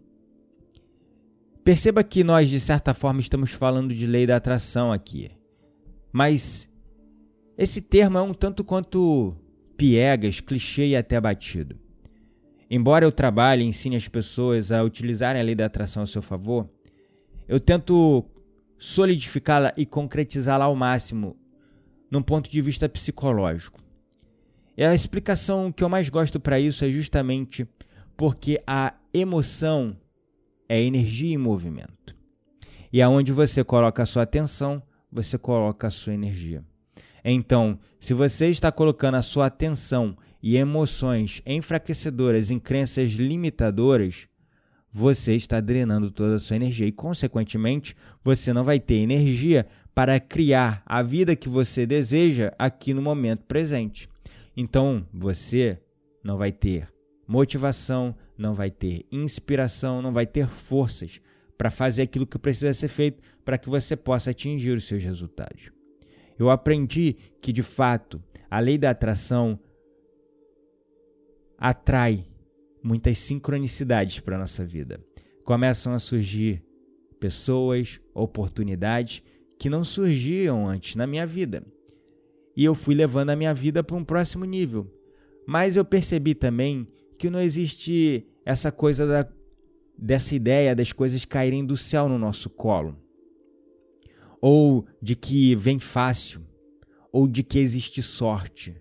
perceba 1.62 2.02
que 2.02 2.24
nós, 2.24 2.48
de 2.48 2.58
certa 2.58 2.92
forma, 2.92 3.20
estamos 3.20 3.52
falando 3.52 3.94
de 3.94 4.04
lei 4.04 4.26
da 4.26 4.34
atração 4.34 4.92
aqui, 4.92 5.30
mas 6.12 6.68
esse 7.56 7.80
termo 7.80 8.18
é 8.18 8.22
um 8.22 8.34
tanto 8.34 8.64
quanto 8.64 9.36
piegas, 9.76 10.40
clichê 10.40 10.88
e 10.88 10.96
até 10.96 11.20
batido. 11.20 11.78
Embora 12.68 13.04
eu 13.04 13.12
trabalhe 13.12 13.62
e 13.62 13.68
ensine 13.68 13.94
as 13.94 14.08
pessoas 14.08 14.72
a 14.72 14.82
utilizarem 14.82 15.40
a 15.40 15.44
lei 15.44 15.54
da 15.54 15.66
atração 15.66 16.02
a 16.02 16.06
seu 16.06 16.20
favor, 16.20 16.68
eu 17.46 17.60
tento 17.60 18.24
solidificá-la 18.76 19.72
e 19.76 19.86
concretizá-la 19.86 20.64
ao 20.64 20.74
máximo 20.74 21.36
num 22.10 22.20
ponto 22.20 22.50
de 22.50 22.60
vista 22.60 22.88
psicológico. 22.88 23.87
E 24.78 24.84
a 24.84 24.94
explicação 24.94 25.72
que 25.72 25.82
eu 25.82 25.88
mais 25.88 26.08
gosto 26.08 26.38
para 26.38 26.60
isso 26.60 26.84
é 26.84 26.90
justamente 26.90 27.66
porque 28.16 28.62
a 28.64 28.94
emoção 29.12 29.96
é 30.68 30.80
energia 30.80 31.34
em 31.34 31.36
movimento. 31.36 32.14
E 32.92 33.02
aonde 33.02 33.32
você 33.32 33.64
coloca 33.64 34.04
a 34.04 34.06
sua 34.06 34.22
atenção, 34.22 34.80
você 35.10 35.36
coloca 35.36 35.88
a 35.88 35.90
sua 35.90 36.14
energia. 36.14 36.62
Então, 37.24 37.76
se 37.98 38.14
você 38.14 38.46
está 38.46 38.70
colocando 38.70 39.16
a 39.16 39.22
sua 39.22 39.46
atenção 39.46 40.16
e 40.40 40.56
emoções 40.56 41.42
enfraquecedoras 41.44 42.48
em 42.48 42.60
crenças 42.60 43.10
limitadoras, 43.10 44.28
você 44.92 45.34
está 45.34 45.60
drenando 45.60 46.08
toda 46.08 46.36
a 46.36 46.38
sua 46.38 46.54
energia 46.54 46.86
e, 46.86 46.92
consequentemente, 46.92 47.96
você 48.22 48.52
não 48.52 48.62
vai 48.62 48.78
ter 48.78 48.94
energia 48.94 49.66
para 49.92 50.20
criar 50.20 50.84
a 50.86 51.02
vida 51.02 51.34
que 51.34 51.48
você 51.48 51.84
deseja 51.84 52.52
aqui 52.56 52.94
no 52.94 53.02
momento 53.02 53.42
presente. 53.42 54.08
Então, 54.60 55.06
você 55.12 55.80
não 56.20 56.36
vai 56.36 56.50
ter 56.50 56.92
motivação, 57.28 58.12
não 58.36 58.54
vai 58.54 58.72
ter 58.72 59.06
inspiração, 59.12 60.02
não 60.02 60.12
vai 60.12 60.26
ter 60.26 60.48
forças 60.48 61.20
para 61.56 61.70
fazer 61.70 62.02
aquilo 62.02 62.26
que 62.26 62.40
precisa 62.40 62.74
ser 62.74 62.88
feito 62.88 63.22
para 63.44 63.56
que 63.56 63.68
você 63.68 63.94
possa 63.94 64.30
atingir 64.32 64.72
os 64.72 64.82
seus 64.82 65.04
resultados. 65.04 65.70
Eu 66.36 66.50
aprendi 66.50 67.14
que, 67.40 67.52
de 67.52 67.62
fato, 67.62 68.20
a 68.50 68.58
lei 68.58 68.76
da 68.76 68.90
atração 68.90 69.60
atrai 71.56 72.26
muitas 72.82 73.16
sincronicidades 73.18 74.18
para 74.18 74.34
a 74.34 74.40
nossa 74.40 74.64
vida. 74.64 75.00
Começam 75.44 75.92
a 75.94 76.00
surgir 76.00 76.64
pessoas, 77.20 78.00
oportunidades 78.12 79.22
que 79.56 79.70
não 79.70 79.84
surgiam 79.84 80.68
antes 80.68 80.96
na 80.96 81.06
minha 81.06 81.24
vida. 81.24 81.62
E 82.58 82.64
eu 82.64 82.74
fui 82.74 82.92
levando 82.92 83.30
a 83.30 83.36
minha 83.36 83.54
vida 83.54 83.84
para 83.84 83.94
um 83.94 84.02
próximo 84.02 84.44
nível. 84.44 84.92
Mas 85.46 85.76
eu 85.76 85.84
percebi 85.84 86.34
também 86.34 86.88
que 87.16 87.30
não 87.30 87.40
existe 87.40 88.26
essa 88.44 88.72
coisa 88.72 89.06
da, 89.06 89.28
dessa 89.96 90.34
ideia 90.34 90.74
das 90.74 90.90
coisas 90.90 91.24
caírem 91.24 91.64
do 91.64 91.76
céu 91.76 92.08
no 92.08 92.18
nosso 92.18 92.50
colo. 92.50 92.96
Ou 94.40 94.84
de 95.00 95.14
que 95.14 95.54
vem 95.54 95.78
fácil, 95.78 96.40
ou 97.12 97.28
de 97.28 97.44
que 97.44 97.60
existe 97.60 98.02
sorte. 98.02 98.74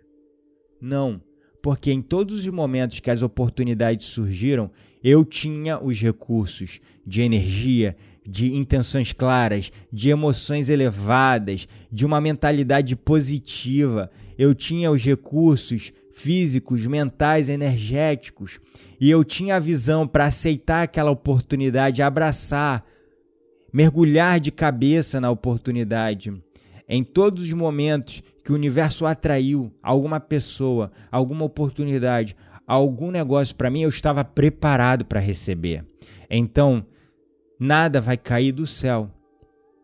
Não, 0.82 1.22
porque 1.62 1.92
em 1.92 2.02
todos 2.02 2.40
os 2.40 2.48
momentos 2.48 3.00
que 3.00 3.12
as 3.12 3.22
oportunidades 3.22 4.08
surgiram, 4.08 4.72
eu 5.04 5.24
tinha 5.24 5.80
os 5.80 6.02
recursos 6.02 6.82
de 7.06 7.22
energia, 7.22 7.96
de 8.28 8.54
intenções 8.54 9.14
claras, 9.14 9.72
de 9.92 10.10
emoções 10.10 10.68
elevadas, 10.68 11.66
de 11.90 12.06
uma 12.06 12.20
mentalidade 12.20 12.94
positiva. 12.94 14.12
Eu 14.38 14.54
tinha 14.54 14.92
os 14.92 15.02
recursos 15.02 15.94
físicos, 16.14 16.86
mentais, 16.86 17.48
energéticos, 17.48 18.60
e 19.00 19.10
eu 19.10 19.24
tinha 19.24 19.56
a 19.56 19.60
visão 19.60 20.06
para 20.06 20.26
aceitar 20.26 20.84
aquela 20.84 21.10
oportunidade, 21.10 22.02
abraçar, 22.02 22.84
mergulhar 23.72 24.40
de 24.40 24.52
cabeça 24.52 25.22
na 25.22 25.32
oportunidade. 25.32 26.34
Em 26.90 27.04
todos 27.04 27.44
os 27.44 27.54
momentos 27.54 28.22
que 28.44 28.52
o 28.52 28.56
universo 28.56 29.06
atraiu 29.06 29.72
alguma 29.82 30.20
pessoa, 30.20 30.92
alguma 31.12 31.46
oportunidade, 31.46 32.36
algum 32.66 33.12
negócio 33.12 33.56
para 33.56 33.70
mim, 33.70 33.82
eu 33.82 33.90
estava 33.90 34.24
preparado 34.26 35.06
para 35.06 35.20
receber. 35.20 35.86
Então, 36.30 36.86
nada 37.60 38.00
vai 38.00 38.18
cair 38.18 38.52
do 38.52 38.68
céu, 38.68 39.12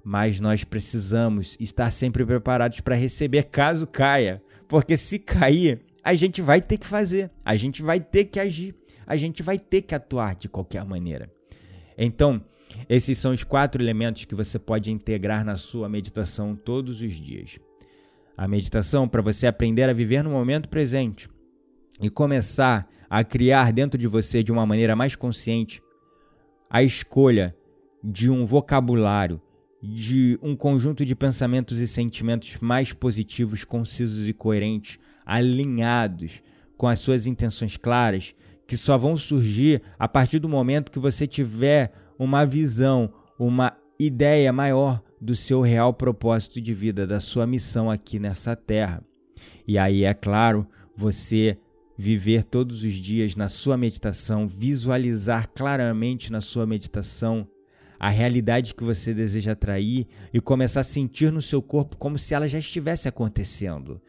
mas 0.03 0.39
nós 0.39 0.63
precisamos 0.63 1.57
estar 1.59 1.91
sempre 1.91 2.25
preparados 2.25 2.79
para 2.81 2.95
receber 2.95 3.43
caso 3.43 3.87
caia, 3.87 4.41
porque 4.67 4.97
se 4.97 5.17
cair, 5.17 5.81
a 6.03 6.13
gente 6.13 6.41
vai 6.41 6.61
ter 6.61 6.77
que 6.77 6.85
fazer, 6.85 7.31
a 7.43 7.55
gente 7.55 7.81
vai 7.81 7.99
ter 7.99 8.25
que 8.25 8.39
agir, 8.39 8.75
a 9.07 9.15
gente 9.15 9.41
vai 9.41 9.57
ter 9.57 9.81
que 9.81 9.95
atuar 9.95 10.35
de 10.35 10.49
qualquer 10.49 10.83
maneira. 10.83 11.31
Então, 11.97 12.43
esses 12.89 13.17
são 13.17 13.31
os 13.31 13.43
quatro 13.43 13.81
elementos 13.81 14.25
que 14.25 14.35
você 14.35 14.59
pode 14.59 14.91
integrar 14.91 15.45
na 15.45 15.57
sua 15.57 15.87
meditação 15.87 16.55
todos 16.55 17.01
os 17.01 17.13
dias. 17.13 17.59
A 18.35 18.47
meditação 18.47 19.07
para 19.07 19.21
você 19.21 19.45
aprender 19.47 19.89
a 19.89 19.93
viver 19.93 20.23
no 20.23 20.31
momento 20.31 20.67
presente 20.67 21.29
e 22.01 22.09
começar 22.09 22.89
a 23.09 23.23
criar 23.23 23.71
dentro 23.71 23.97
de 23.97 24.07
você 24.07 24.41
de 24.41 24.51
uma 24.51 24.65
maneira 24.65 24.95
mais 24.95 25.15
consciente 25.15 25.81
a 26.69 26.81
escolha 26.81 27.55
de 28.03 28.29
um 28.29 28.45
vocabulário, 28.45 29.41
de 29.81 30.37
um 30.41 30.55
conjunto 30.55 31.05
de 31.05 31.15
pensamentos 31.15 31.79
e 31.79 31.87
sentimentos 31.87 32.57
mais 32.59 32.91
positivos, 32.91 33.63
concisos 33.63 34.27
e 34.27 34.33
coerentes, 34.33 34.99
alinhados 35.25 36.41
com 36.77 36.87
as 36.87 36.99
suas 36.99 37.25
intenções 37.25 37.77
claras, 37.77 38.35
que 38.67 38.75
só 38.75 38.97
vão 38.97 39.15
surgir 39.15 39.81
a 39.97 40.07
partir 40.07 40.39
do 40.39 40.49
momento 40.49 40.91
que 40.91 40.99
você 40.99 41.27
tiver 41.27 41.93
uma 42.17 42.45
visão, 42.45 43.13
uma 43.37 43.77
ideia 43.99 44.51
maior 44.51 45.01
do 45.19 45.35
seu 45.35 45.61
real 45.61 45.93
propósito 45.93 46.59
de 46.59 46.73
vida, 46.73 47.07
da 47.07 47.19
sua 47.19 47.47
missão 47.47 47.89
aqui 47.89 48.19
nessa 48.19 48.55
terra. 48.55 49.03
E 49.65 49.77
aí, 49.77 50.03
é 50.03 50.13
claro, 50.13 50.67
você 50.95 51.57
viver 51.97 52.43
todos 52.43 52.83
os 52.83 52.93
dias 52.93 53.35
na 53.35 53.47
sua 53.47 53.77
meditação, 53.77 54.47
visualizar 54.47 55.49
claramente 55.49 56.31
na 56.31 56.41
sua 56.41 56.65
meditação 56.65 57.47
a 57.99 58.09
realidade 58.09 58.73
que 58.73 58.83
você 58.83 59.13
deseja 59.13 59.53
atrair 59.53 60.07
e 60.33 60.39
começar 60.39 60.81
a 60.81 60.83
sentir 60.83 61.31
no 61.31 61.41
seu 61.41 61.61
corpo 61.61 61.97
como 61.97 62.17
se 62.17 62.33
ela 62.33 62.47
já 62.47 62.59
estivesse 62.59 63.07
acontecendo 63.07 64.01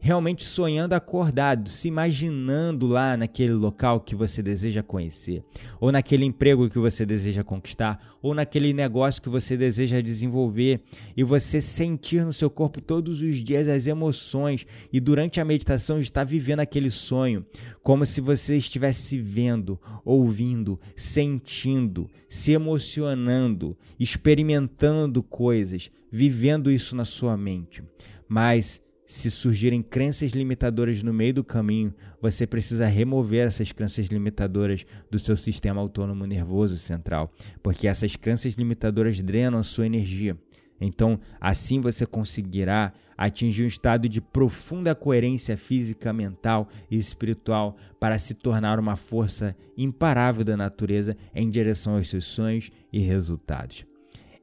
realmente 0.00 0.44
sonhando 0.44 0.92
acordado, 0.92 1.68
se 1.68 1.88
imaginando 1.88 2.86
lá 2.86 3.16
naquele 3.16 3.52
local 3.52 4.00
que 4.00 4.14
você 4.14 4.42
deseja 4.42 4.82
conhecer, 4.82 5.42
ou 5.80 5.90
naquele 5.90 6.24
emprego 6.24 6.70
que 6.70 6.78
você 6.78 7.04
deseja 7.04 7.42
conquistar, 7.42 8.16
ou 8.22 8.34
naquele 8.34 8.72
negócio 8.72 9.20
que 9.20 9.28
você 9.28 9.56
deseja 9.56 10.00
desenvolver, 10.00 10.80
e 11.16 11.24
você 11.24 11.60
sentir 11.60 12.24
no 12.24 12.32
seu 12.32 12.48
corpo 12.48 12.80
todos 12.80 13.20
os 13.20 13.36
dias 13.36 13.68
as 13.68 13.86
emoções 13.86 14.66
e 14.92 15.00
durante 15.00 15.40
a 15.40 15.44
meditação 15.44 15.98
estar 15.98 16.24
vivendo 16.24 16.60
aquele 16.60 16.90
sonho, 16.90 17.44
como 17.82 18.06
se 18.06 18.20
você 18.20 18.56
estivesse 18.56 19.18
vendo, 19.18 19.78
ouvindo, 20.04 20.78
sentindo, 20.96 22.08
se 22.28 22.52
emocionando, 22.52 23.76
experimentando 23.98 25.22
coisas, 25.22 25.90
vivendo 26.10 26.70
isso 26.70 26.94
na 26.94 27.04
sua 27.04 27.36
mente. 27.36 27.82
Mas 28.28 28.80
se 29.08 29.30
surgirem 29.30 29.82
crenças 29.82 30.32
limitadoras 30.32 31.02
no 31.02 31.14
meio 31.14 31.32
do 31.32 31.42
caminho, 31.42 31.94
você 32.20 32.46
precisa 32.46 32.84
remover 32.84 33.46
essas 33.46 33.72
crenças 33.72 34.06
limitadoras 34.08 34.84
do 35.10 35.18
seu 35.18 35.34
sistema 35.34 35.80
autônomo 35.80 36.26
nervoso 36.26 36.76
central, 36.76 37.32
porque 37.62 37.88
essas 37.88 38.16
crenças 38.16 38.52
limitadoras 38.52 39.18
drenam 39.22 39.58
a 39.58 39.62
sua 39.62 39.86
energia. 39.86 40.36
Então, 40.78 41.18
assim 41.40 41.80
você 41.80 42.04
conseguirá 42.04 42.92
atingir 43.16 43.64
um 43.64 43.66
estado 43.66 44.10
de 44.10 44.20
profunda 44.20 44.94
coerência 44.94 45.56
física, 45.56 46.12
mental 46.12 46.68
e 46.90 46.96
espiritual 46.96 47.78
para 47.98 48.18
se 48.18 48.34
tornar 48.34 48.78
uma 48.78 48.94
força 48.94 49.56
imparável 49.74 50.44
da 50.44 50.56
natureza 50.56 51.16
em 51.34 51.48
direção 51.48 51.96
aos 51.96 52.10
seus 52.10 52.26
sonhos 52.26 52.70
e 52.92 52.98
resultados. 52.98 53.86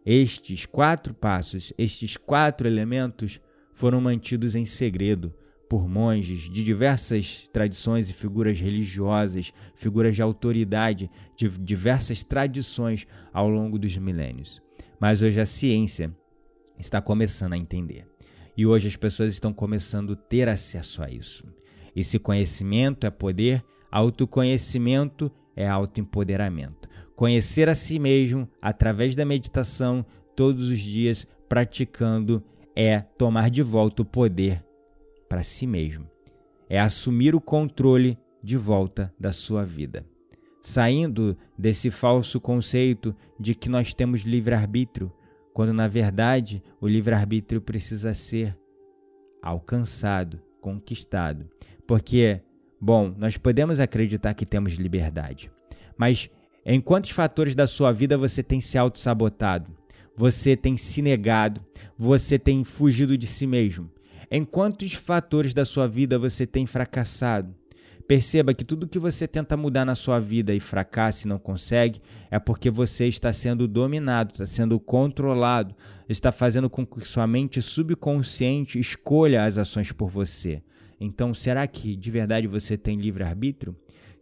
Estes 0.03 0.65
quatro 0.65 1.13
passos, 1.13 1.71
estes 1.77 2.17
quatro 2.17 2.67
elementos 2.67 3.39
foram 3.75 3.99
mantidos 4.01 4.55
em 4.55 4.65
segredo 4.65 5.33
por 5.69 5.87
monges 5.87 6.49
de 6.49 6.63
diversas 6.63 7.47
tradições 7.51 8.09
e 8.09 8.13
figuras 8.13 8.59
religiosas, 8.59 9.51
figuras 9.75 10.15
de 10.15 10.21
autoridade 10.21 11.11
de 11.35 11.49
diversas 11.49 12.23
tradições 12.23 13.05
ao 13.33 13.49
longo 13.49 13.77
dos 13.77 13.95
milênios. 13.97 14.61
Mas 14.99 15.21
hoje 15.21 15.41
a 15.41 15.45
ciência 15.45 16.15
está 16.79 17.01
começando 17.01 17.53
a 17.53 17.57
entender. 17.57 18.07
E 18.55 18.65
hoje 18.65 18.87
as 18.87 18.95
pessoas 18.95 19.33
estão 19.33 19.53
começando 19.53 20.13
a 20.13 20.15
ter 20.15 20.47
acesso 20.47 21.03
a 21.03 21.09
isso. 21.09 21.43
Esse 21.93 22.17
conhecimento 22.17 23.05
é 23.05 23.09
poder, 23.09 23.61
autoconhecimento 23.91 25.29
é 25.53 25.67
autoempoderamento. 25.67 26.87
Conhecer 27.13 27.67
a 27.67 27.75
si 27.75 27.99
mesmo 27.99 28.47
através 28.61 29.15
da 29.15 29.25
meditação 29.25 30.05
todos 30.33 30.69
os 30.69 30.79
dias, 30.79 31.27
praticando 31.49 32.41
é 32.75 32.99
tomar 32.99 33.49
de 33.49 33.63
volta 33.63 34.01
o 34.01 34.05
poder 34.05 34.63
para 35.29 35.43
si 35.43 35.65
mesmo. 35.65 36.07
É 36.69 36.79
assumir 36.79 37.33
o 37.33 37.41
controle 37.41 38.17
de 38.43 38.57
volta 38.57 39.13
da 39.19 39.31
sua 39.31 39.63
vida. 39.63 40.05
Saindo 40.61 41.37
desse 41.57 41.89
falso 41.89 42.39
conceito 42.39 43.15
de 43.39 43.53
que 43.55 43.69
nós 43.69 43.93
temos 43.93 44.21
livre-arbítrio, 44.21 45.11
quando 45.53 45.71
na 45.71 45.87
verdade 45.87 46.61
o 46.81 46.87
livre-arbítrio 46.87 47.61
precisa 47.61 48.13
ser 48.13 48.57
alcançado, 49.41 50.41
conquistado. 50.59 51.47
Porque, 51.87 52.41
bom, 52.81 53.13
nós 53.15 53.37
podemos 53.37 53.79
acreditar 53.79 54.33
que 54.33 54.45
temos 54.45 54.73
liberdade, 54.73 55.51
mas 55.95 56.29
em 56.65 56.81
quantos 56.81 57.11
fatores 57.11 57.53
da 57.53 57.67
sua 57.67 57.91
vida 57.91 58.17
você 58.17 58.41
tem 58.41 58.59
se 58.59 58.75
auto-sabotado? 58.75 59.71
Você 60.15 60.55
tem 60.55 60.77
se 60.77 61.01
negado, 61.01 61.61
você 61.97 62.39
tem 62.39 62.63
fugido 62.63 63.17
de 63.17 63.27
si 63.27 63.45
mesmo? 63.45 63.91
Em 64.31 64.43
quantos 64.43 64.93
fatores 64.93 65.53
da 65.53 65.65
sua 65.65 65.87
vida 65.87 66.17
você 66.17 66.47
tem 66.47 66.65
fracassado? 66.65 67.53
Perceba 68.07 68.53
que 68.53 68.63
tudo 68.63 68.87
que 68.87 68.99
você 68.99 69.27
tenta 69.27 69.57
mudar 69.57 69.83
na 69.83 69.95
sua 69.95 70.19
vida 70.19 70.53
e 70.53 70.59
fracassa 70.59 71.25
e 71.25 71.29
não 71.29 71.39
consegue 71.39 72.01
é 72.29 72.37
porque 72.37 72.69
você 72.69 73.07
está 73.07 73.33
sendo 73.33 73.67
dominado, 73.67 74.31
está 74.31 74.45
sendo 74.45 74.79
controlado, 74.79 75.75
está 76.07 76.31
fazendo 76.31 76.69
com 76.69 76.85
que 76.85 77.07
sua 77.07 77.25
mente 77.25 77.61
subconsciente 77.63 78.79
escolha 78.79 79.43
as 79.43 79.57
ações 79.57 79.91
por 79.91 80.09
você. 80.09 80.61
Então, 80.99 81.33
será 81.33 81.65
que 81.65 81.95
de 81.95 82.11
verdade 82.11 82.45
você 82.45 82.77
tem 82.77 82.99
livre-arbítrio? 82.99 83.75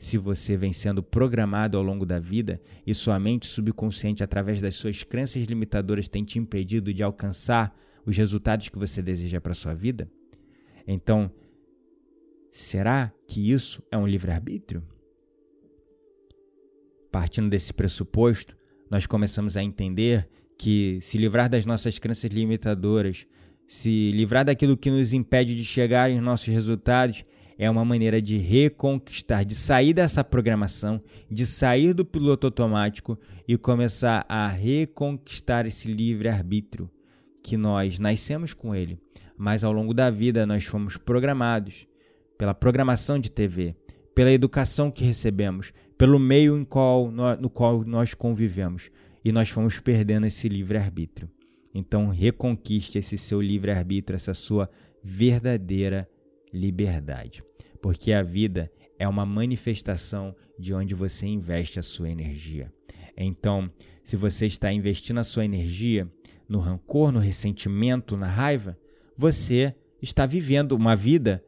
Se 0.04 0.18
você 0.18 0.58
vem 0.58 0.74
sendo 0.74 1.02
programado 1.02 1.78
ao 1.78 1.84
longo 1.84 2.06
da 2.06 2.20
vida 2.20 2.62
e 2.86 2.94
sua 2.94 3.18
mente 3.18 3.48
subconsciente, 3.48 4.22
através 4.22 4.62
das 4.62 4.76
suas 4.76 5.02
crenças 5.02 5.44
limitadoras, 5.44 6.10
tem 6.10 6.26
te 6.26 6.38
impedido 6.38 6.94
de 6.94 7.02
alcançar 7.02 7.74
os 8.06 8.18
resultados 8.18 8.68
que 8.68 8.78
você 8.78 9.02
deseja 9.02 9.40
para 9.40 9.54
sua 9.54 9.74
vida? 9.74 10.12
Então, 10.86 11.32
será 12.52 13.14
que 13.26 13.50
isso 13.50 13.82
é 13.90 13.98
um 13.98 14.06
livre-arbítrio? 14.06 14.84
Partindo 17.10 17.50
desse 17.50 17.74
pressuposto, 17.74 18.58
nós 18.92 19.06
começamos 19.06 19.56
a 19.56 19.64
entender 19.64 20.28
que 20.58 21.00
se 21.02 21.18
livrar 21.18 21.50
das 21.50 21.66
nossas 21.66 21.98
crenças 21.98 22.30
limitadoras, 22.30 23.26
se 23.66 24.12
livrar 24.12 24.44
daquilo 24.44 24.76
que 24.76 24.92
nos 24.92 25.14
impede 25.14 25.56
de 25.56 25.64
chegar 25.64 26.12
em 26.12 26.20
nossos 26.20 26.48
resultados, 26.48 27.24
é 27.58 27.70
uma 27.70 27.86
maneira 27.86 28.22
de 28.22 28.38
reconquistar, 28.38 29.44
de 29.44 29.56
sair 29.56 29.94
dessa 29.94 30.24
programação, 30.24 31.02
de 31.30 31.46
sair 31.46 31.94
do 31.94 32.06
piloto 32.06 32.48
automático 32.48 33.18
e 33.48 33.58
começar 33.58 34.26
a 34.28 34.48
reconquistar 34.48 35.66
esse 35.66 35.92
livre-arbítrio 35.92 36.90
que 37.42 37.58
nós 37.58 38.00
nascemos 38.00 38.54
com 38.54 38.74
ele, 38.74 38.98
mas 39.38 39.64
ao 39.64 39.72
longo 39.72 39.94
da 39.94 40.10
vida 40.10 40.46
nós 40.46 40.66
fomos 40.66 40.98
programados 40.98 41.86
pela 42.38 42.54
programação 42.54 43.20
de 43.20 43.30
TV, 43.30 43.76
pela 44.16 44.32
educação 44.32 44.90
que 44.90 45.04
recebemos, 45.04 45.74
pelo 45.98 46.18
meio 46.18 46.58
em 46.58 46.64
qual, 46.64 47.12
no 47.12 47.50
qual 47.50 47.84
nós 47.84 48.14
convivemos 48.14 48.90
e 49.24 49.32
nós 49.32 49.50
fomos 49.50 49.80
perdendo 49.80 50.26
esse 50.26 50.48
livre-arbítrio. 50.48 51.30
Então, 51.74 52.10
reconquiste 52.10 53.00
esse 53.00 53.18
seu 53.18 53.42
livre-arbítrio, 53.42 54.16
essa 54.16 54.34
sua 54.34 54.70
verdadeira 55.04 56.08
liberdade. 56.54 57.44
Porque 57.82 58.14
a 58.14 58.22
vida 58.22 58.72
é 58.98 59.08
uma 59.08 59.26
manifestação 59.26 60.36
de 60.58 60.74
onde 60.74 60.94
você 60.94 61.26
investe 61.26 61.80
a 61.80 61.84
sua 61.84 62.10
energia. 62.10 62.72
Então, 63.18 63.70
se 64.04 64.16
você 64.16 64.46
está 64.46 64.72
investindo 64.72 65.20
a 65.20 65.24
sua 65.24 65.46
energia 65.46 66.10
no 66.48 66.60
rancor, 66.60 67.12
no 67.12 67.20
ressentimento, 67.20 68.16
na 68.16 68.28
raiva, 68.28 68.78
você 69.18 69.76
está 70.02 70.26
vivendo 70.26 70.74
uma 70.74 70.96
vida 70.96 71.44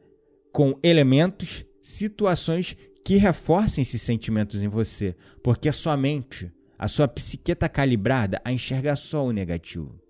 com 0.52 0.78
elementos, 0.82 1.64
situações 1.82 2.76
que 3.04 3.16
reforcem 3.16 3.82
esses 3.82 4.02
sentimentos 4.02 4.62
em 4.62 4.68
você, 4.68 5.14
porque 5.42 5.68
a 5.68 5.72
sua 5.72 5.96
mente, 5.96 6.50
a 6.78 6.88
sua 6.88 7.06
psique 7.06 7.52
está 7.52 7.68
calibrada 7.68 8.40
a 8.44 8.52
enxergar 8.52 8.96
só 8.96 9.24
o 9.24 9.32
negativo. 9.32 10.00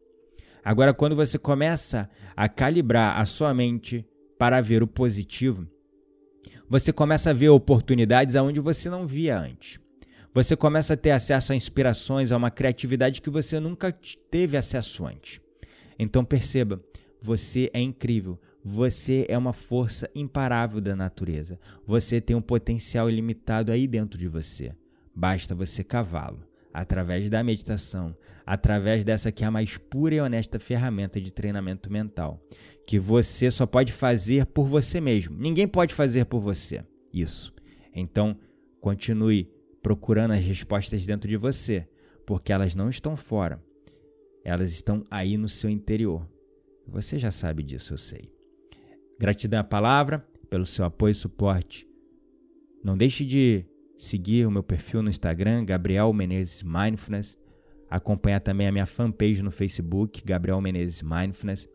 Agora, 0.65 0.95
quando 0.95 1.15
você 1.15 1.39
começa 1.39 2.09
a 2.35 2.49
calibrar 2.49 3.19
a 3.21 3.25
sua 3.25 3.53
mente 3.53 4.05
para 4.39 4.61
ver 4.61 4.83
o 4.83 4.87
positivo, 4.87 5.67
você 6.69 6.93
começa 6.93 7.31
a 7.31 7.33
ver 7.33 7.49
oportunidades 7.49 8.35
aonde 8.35 8.61
você 8.61 8.91
não 8.91 9.07
via 9.07 9.39
antes. 9.39 9.79
Você 10.35 10.55
começa 10.55 10.95
a 10.95 10.97
ter 10.97 11.13
acesso 11.13 11.53
a 11.53 11.57
inspirações, 11.57 12.31
a 12.31 12.37
uma 12.37 12.51
criatividade 12.51 13.23
que 13.23 13.31
você 13.31 13.59
nunca 13.59 13.91
teve 14.31 14.57
acesso 14.57 15.07
antes. 15.07 15.41
Então 15.99 16.25
perceba, 16.25 16.83
você 17.23 17.71
é 17.73 17.81
incrível. 17.81 18.39
Você 18.63 19.25
é 19.29 19.39
uma 19.39 19.53
força 19.53 20.11
imparável 20.15 20.81
da 20.81 20.97
natureza. 20.97 21.59
Você 21.87 22.21
tem 22.21 22.35
um 22.35 22.43
potencial 22.43 23.09
ilimitado 23.09 23.71
aí 23.71 23.87
dentro 23.87 24.19
de 24.19 24.27
você. 24.27 24.73
Basta 25.15 25.55
você 25.55 25.85
cavá-lo 25.85 26.45
através 26.77 27.31
da 27.31 27.43
meditação, 27.43 28.15
através 28.45 29.03
dessa 29.03 29.33
que 29.33 29.43
é 29.43 29.47
a 29.47 29.51
mais 29.51 29.79
pura 29.79 30.17
e 30.17 30.21
honesta 30.21 30.59
ferramenta 30.59 31.19
de 31.19 31.33
treinamento 31.33 31.91
mental, 31.91 32.39
que 32.87 33.01
você 33.01 33.51
só 33.51 33.67
pode 33.67 33.93
fazer 33.93 34.47
por 34.47 34.67
você 34.67 35.01
mesmo. 35.01 35.37
Ninguém 35.37 35.67
pode 35.67 35.93
fazer 35.93 36.25
por 36.25 36.41
você 36.41 36.85
isso. 37.13 37.53
Então, 37.93 38.39
continue 38.81 39.51
procurando 39.83 40.33
as 40.33 40.43
respostas 40.43 41.05
dentro 41.05 41.29
de 41.29 41.37
você, 41.37 41.89
porque 42.25 42.53
elas 42.53 42.75
não 42.75 42.89
estão 42.89 43.17
fora. 43.17 43.61
Elas 44.45 44.71
estão 44.71 45.05
aí 45.11 45.37
no 45.37 45.49
seu 45.49 45.69
interior. 45.69 46.29
Você 46.87 47.19
já 47.19 47.33
sabe 47.33 47.65
disso, 47.65 47.95
eu 47.95 47.99
sei. 47.99 48.33
Gratidão 49.19 49.59
à 49.59 49.65
palavra 49.65 50.25
pelo 50.49 50.65
seu 50.65 50.85
apoio 50.85 51.11
e 51.11 51.15
suporte. 51.15 51.89
Não 52.85 52.97
deixe 52.97 53.25
de 53.25 53.65
seguir 53.99 54.47
o 54.47 54.51
meu 54.51 54.63
perfil 54.63 55.03
no 55.03 55.11
Instagram, 55.11 55.65
Gabriel 55.65 56.13
Menezes 56.13 56.63
Mindfulness, 56.63 57.37
acompanhar 57.91 58.41
também 58.41 58.69
a 58.69 58.73
minha 58.73 58.87
fanpage 58.87 59.43
no 59.43 59.51
Facebook, 59.51 60.23
Gabriel 60.25 60.61
Menezes 60.61 61.03
Mindfulness. 61.03 61.69